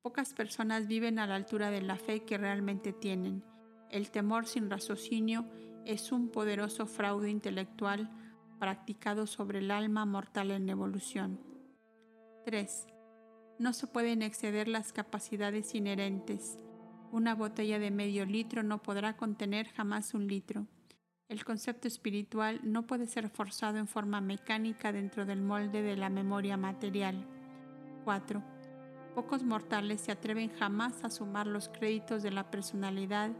[0.00, 3.42] Pocas personas viven a la altura de la fe que realmente tienen.
[3.90, 5.44] El temor sin raciocinio
[5.86, 8.10] es un poderoso fraude intelectual
[8.58, 11.40] practicado sobre el alma mortal en evolución.
[12.44, 12.86] 3.
[13.58, 16.58] No se pueden exceder las capacidades inherentes.
[17.10, 20.66] Una botella de medio litro no podrá contener jamás un litro.
[21.28, 26.10] El concepto espiritual no puede ser forzado en forma mecánica dentro del molde de la
[26.10, 27.26] memoria material.
[28.04, 28.42] 4.
[29.14, 33.30] Pocos mortales se atreven jamás a sumar los créditos de la personalidad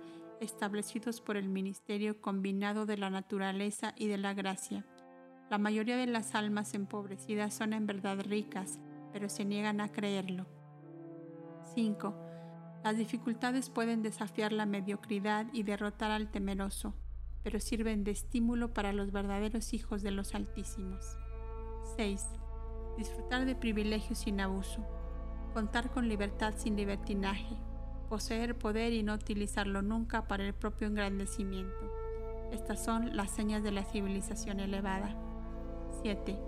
[0.43, 4.85] establecidos por el ministerio combinado de la naturaleza y de la gracia.
[5.51, 8.81] La mayoría de las almas empobrecidas son en verdad ricas,
[9.12, 10.47] pero se niegan a creerlo.
[11.74, 12.14] 5.
[12.85, 16.94] Las dificultades pueden desafiar la mediocridad y derrotar al temeroso,
[17.43, 21.19] pero sirven de estímulo para los verdaderos hijos de los Altísimos.
[21.97, 22.27] 6.
[22.98, 24.85] Disfrutar de privilegios sin abuso.
[25.55, 27.56] Contar con libertad sin libertinaje.
[28.12, 31.90] Poseer poder y no utilizarlo nunca para el propio engrandecimiento.
[32.52, 35.16] Estas son las señas de la civilización elevada.
[36.02, 36.39] 7.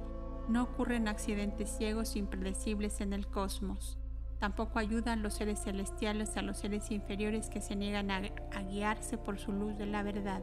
[0.50, 3.96] No ocurren accidentes ciegos impredecibles en el cosmos
[4.38, 8.20] Tampoco ayudan los seres celestiales a los seres inferiores que se niegan a,
[8.52, 10.42] a guiarse por su luz de la verdad.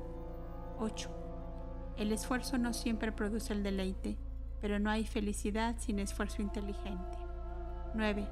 [0.80, 1.94] 8.
[1.98, 4.18] El esfuerzo no siempre produce el deleite,
[4.60, 7.20] pero no hay felicidad sin esfuerzo inteligente.
[7.94, 8.28] 9.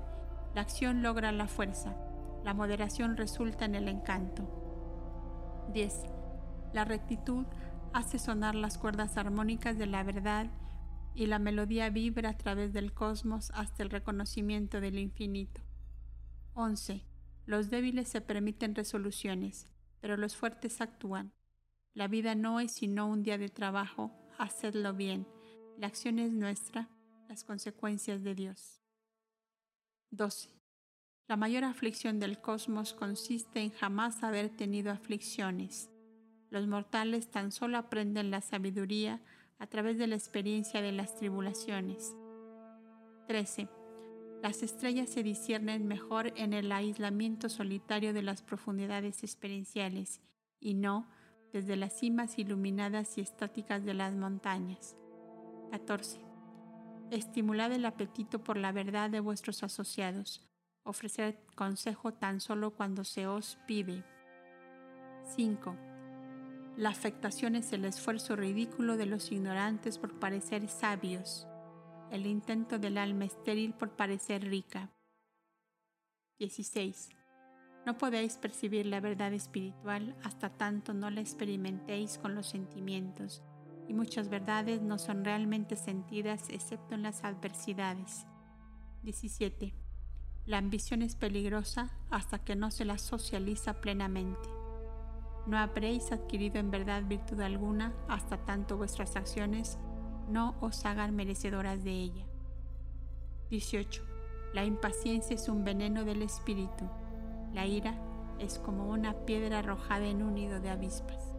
[0.55, 1.95] La acción logra la fuerza,
[2.43, 5.67] la moderación resulta en el encanto.
[5.73, 5.93] 10.
[6.73, 7.45] La rectitud
[7.93, 10.49] hace sonar las cuerdas armónicas de la verdad
[11.13, 15.61] y la melodía vibra a través del cosmos hasta el reconocimiento del infinito.
[16.53, 17.05] 11.
[17.45, 19.67] Los débiles se permiten resoluciones,
[19.99, 21.33] pero los fuertes actúan.
[21.93, 25.27] La vida no es sino un día de trabajo, hacedlo bien.
[25.77, 26.89] La acción es nuestra,
[27.27, 28.81] las consecuencias de Dios.
[30.11, 30.58] 12.
[31.29, 35.91] La mayor aflicción del cosmos consiste en jamás haber tenido aflicciones.
[36.49, 39.21] Los mortales tan solo aprenden la sabiduría
[39.59, 42.15] a través de la experiencia de las tribulaciones.
[43.27, 43.69] 13.
[44.41, 50.21] Las estrellas se disciernen mejor en el aislamiento solitario de las profundidades experienciales
[50.59, 51.11] y no
[51.53, 54.97] desde las cimas iluminadas y estáticas de las montañas.
[55.69, 56.19] 14.
[57.11, 60.48] Estimulad el apetito por la verdad de vuestros asociados.
[60.89, 64.03] Ofrecer consejo tan solo cuando se os pide.
[65.35, 65.89] 5
[66.79, 71.45] la afectación es el esfuerzo ridículo de los ignorantes por parecer sabios,
[72.09, 74.89] el intento del alma estéril por parecer rica.
[76.39, 77.09] 16.
[77.85, 83.43] No podéis percibir la verdad espiritual hasta tanto no la experimentéis con los sentimientos,
[83.89, 88.25] y muchas verdades no son realmente sentidas excepto en las adversidades.
[89.03, 89.88] 17.
[90.49, 94.49] La ambición es peligrosa hasta que no se la socializa plenamente.
[95.45, 99.77] No habréis adquirido en verdad virtud alguna hasta tanto vuestras acciones
[100.27, 102.25] no os hagan merecedoras de ella.
[103.51, 104.01] 18.
[104.55, 106.89] La impaciencia es un veneno del espíritu.
[107.53, 107.93] La ira
[108.39, 111.31] es como una piedra arrojada en un nido de avispas.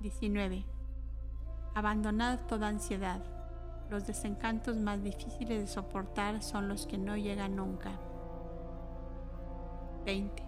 [0.00, 0.64] 19.
[1.76, 3.39] Abandonad toda ansiedad.
[3.90, 7.98] Los desencantos más difíciles de soportar son los que no llegan nunca.
[10.04, 10.44] 20.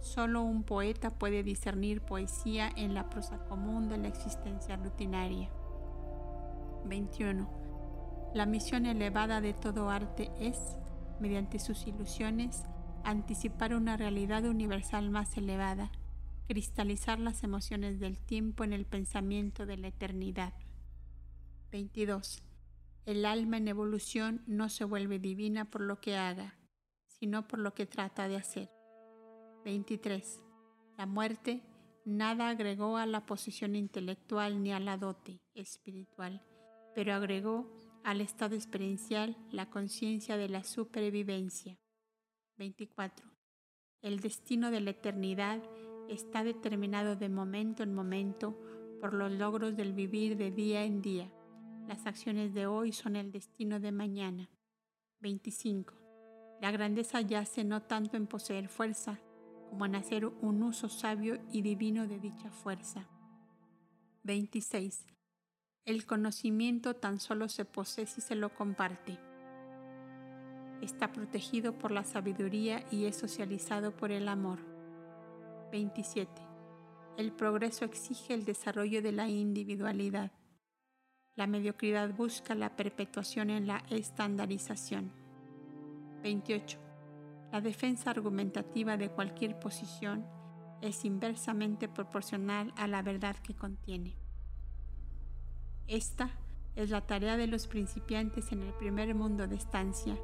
[0.00, 5.48] Solo un poeta puede discernir poesía en la prosa común de la existencia rutinaria.
[6.86, 7.48] 21.
[8.34, 10.58] La misión elevada de todo arte es,
[11.20, 12.64] mediante sus ilusiones,
[13.04, 15.92] anticipar una realidad universal más elevada,
[16.48, 20.52] cristalizar las emociones del tiempo en el pensamiento de la eternidad.
[21.70, 22.45] 22.
[23.06, 26.58] El alma en evolución no se vuelve divina por lo que haga,
[27.06, 28.68] sino por lo que trata de hacer.
[29.64, 30.42] 23.
[30.96, 31.62] La muerte
[32.04, 36.42] nada agregó a la posición intelectual ni a la dote espiritual,
[36.96, 37.70] pero agregó
[38.02, 41.78] al estado experiencial la conciencia de la supervivencia.
[42.58, 43.30] 24.
[44.02, 45.62] El destino de la eternidad
[46.08, 48.60] está determinado de momento en momento
[49.00, 51.32] por los logros del vivir de día en día.
[51.88, 54.50] Las acciones de hoy son el destino de mañana.
[55.20, 55.94] 25.
[56.60, 59.20] La grandeza yace no tanto en poseer fuerza,
[59.70, 63.06] como en hacer un uso sabio y divino de dicha fuerza.
[64.24, 65.06] 26.
[65.84, 69.20] El conocimiento tan solo se posee si se lo comparte.
[70.82, 74.58] Está protegido por la sabiduría y es socializado por el amor.
[75.70, 76.32] 27.
[77.16, 80.32] El progreso exige el desarrollo de la individualidad.
[81.36, 85.12] La mediocridad busca la perpetuación en la estandarización.
[86.22, 86.78] 28.
[87.52, 90.24] La defensa argumentativa de cualquier posición
[90.80, 94.16] es inversamente proporcional a la verdad que contiene.
[95.86, 96.30] Esta
[96.74, 100.16] es la tarea de los principiantes en el primer mundo de estancia,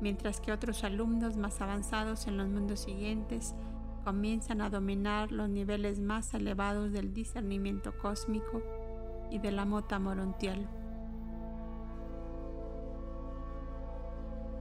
[0.00, 3.56] mientras que otros alumnos más avanzados en los mundos siguientes
[4.04, 8.62] comienzan a dominar los niveles más elevados del discernimiento cósmico
[9.34, 10.66] y de la mota morontial.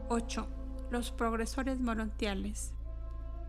[0.10, 0.48] 8
[0.94, 2.72] los progresores morontiales.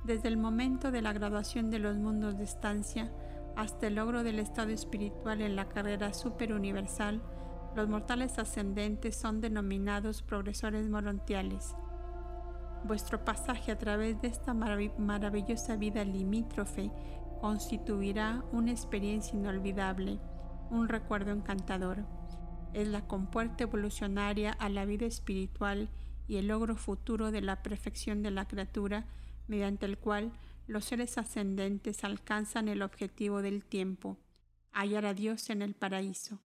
[0.02, 3.12] Desde el momento de la graduación de los mundos de estancia
[3.54, 7.22] hasta el logro del estado espiritual en la carrera superuniversal,
[7.76, 11.76] los mortales ascendentes son denominados progresores morontiales.
[12.84, 16.90] Vuestro pasaje a través de esta maravillosa vida limítrofe
[17.42, 20.18] constituirá una experiencia inolvidable,
[20.74, 22.04] un recuerdo encantador.
[22.72, 25.88] Es la compuerta evolucionaria a la vida espiritual
[26.26, 29.06] y el logro futuro de la perfección de la criatura,
[29.46, 30.32] mediante el cual
[30.66, 34.18] los seres ascendentes alcanzan el objetivo del tiempo,
[34.72, 36.40] hallar a Dios en el paraíso.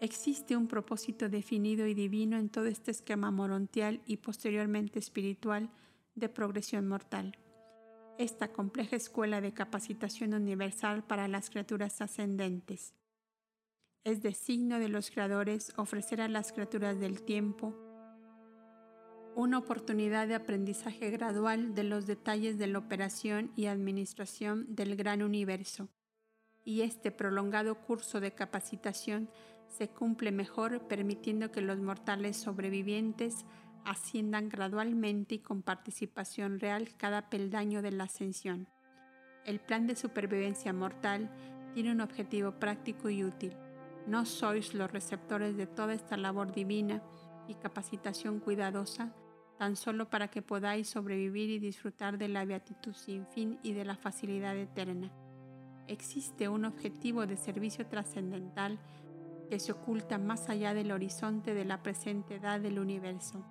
[0.00, 5.70] Existe un propósito definido y divino en todo este esquema morontial y posteriormente espiritual
[6.14, 7.38] de progresión mortal.
[8.16, 12.94] Esta compleja escuela de capacitación universal para las criaturas ascendentes.
[14.04, 17.74] Es designo de los creadores ofrecer a las criaturas del tiempo
[19.34, 25.20] una oportunidad de aprendizaje gradual de los detalles de la operación y administración del gran
[25.20, 25.88] universo.
[26.64, 29.28] Y este prolongado curso de capacitación
[29.66, 33.44] se cumple mejor permitiendo que los mortales sobrevivientes
[33.84, 38.68] asciendan gradualmente y con participación real cada peldaño de la ascensión.
[39.44, 41.30] El plan de supervivencia mortal
[41.74, 43.54] tiene un objetivo práctico y útil.
[44.06, 47.02] No sois los receptores de toda esta labor divina
[47.48, 49.14] y capacitación cuidadosa,
[49.58, 53.84] tan solo para que podáis sobrevivir y disfrutar de la beatitud sin fin y de
[53.84, 55.12] la facilidad eterna.
[55.86, 58.78] Existe un objetivo de servicio trascendental
[59.50, 63.44] que se oculta más allá del horizonte de la presente edad del universo.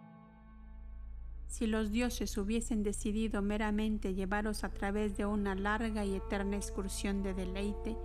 [1.54, 7.22] Si los dioses hubiesen decidido meramente llevaros a través de una larga y eterna excursión
[7.22, 7.96] de deleite,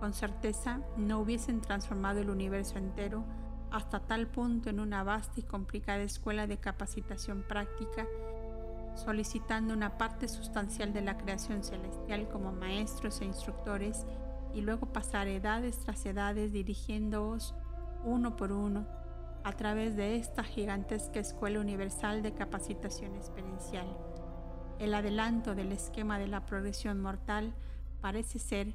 [0.00, 3.24] con certeza no hubiesen transformado el universo entero
[3.70, 8.04] hasta tal punto en una vasta y complicada escuela de capacitación práctica,
[8.96, 14.04] solicitando una parte sustancial de la creación celestial como maestros e instructores
[14.54, 17.54] y luego pasar edades tras edades dirigiéndoos
[18.02, 19.01] uno por uno
[19.44, 23.86] a través de esta gigantesca escuela universal de capacitación experiencial.
[24.78, 27.54] El adelanto del esquema de la progresión mortal
[28.00, 28.74] parece ser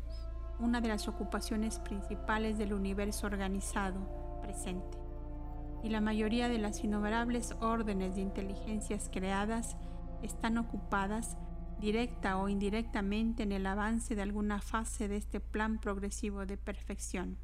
[0.59, 4.97] una de las ocupaciones principales del universo organizado presente,
[5.83, 9.77] y la mayoría de las innumerables órdenes de inteligencias creadas
[10.21, 11.37] están ocupadas
[11.79, 17.37] directa o indirectamente en el avance de alguna fase de este plan progresivo de perfección.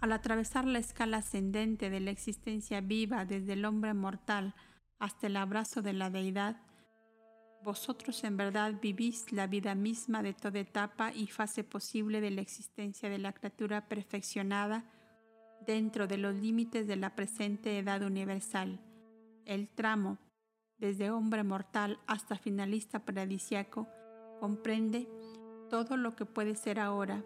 [0.00, 4.54] Al atravesar la escala ascendente de la existencia viva desde el hombre mortal
[4.98, 6.56] hasta el abrazo de la deidad,
[7.62, 12.40] vosotros en verdad vivís la vida misma de toda etapa y fase posible de la
[12.40, 14.84] existencia de la criatura perfeccionada
[15.66, 18.80] dentro de los límites de la presente edad universal.
[19.44, 20.16] El tramo
[20.78, 23.86] desde hombre mortal hasta finalista paradisiaco,
[24.40, 25.06] comprende
[25.68, 27.22] todo lo que puede ser ahora,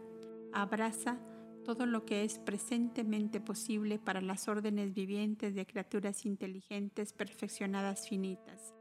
[0.52, 1.16] abraza
[1.64, 8.74] todo lo que es presentemente posible para las órdenes vivientes de criaturas inteligentes perfeccionadas finitas.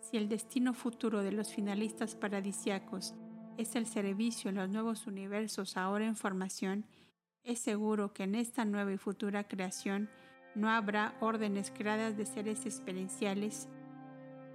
[0.00, 3.14] Si el destino futuro de los finalistas paradisiacos
[3.56, 6.84] es el servicio en los nuevos universos ahora en formación,
[7.42, 10.10] es seguro que en esta nueva y futura creación
[10.54, 13.68] no habrá órdenes creadas de seres experienciales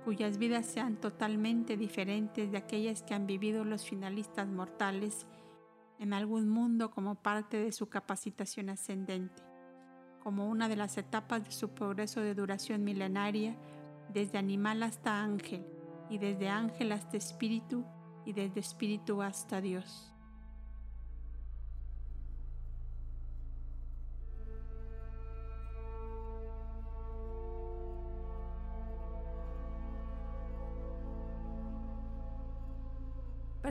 [0.04, 5.28] cuyas vidas sean totalmente diferentes de aquellas que han vivido los finalistas mortales
[6.02, 9.44] en algún mundo como parte de su capacitación ascendente,
[10.24, 13.56] como una de las etapas de su progreso de duración milenaria,
[14.12, 15.64] desde animal hasta ángel,
[16.10, 17.86] y desde ángel hasta espíritu,
[18.26, 20.12] y desde espíritu hasta Dios.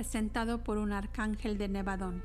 [0.01, 2.23] Presentado por un arcángel de Nevadón.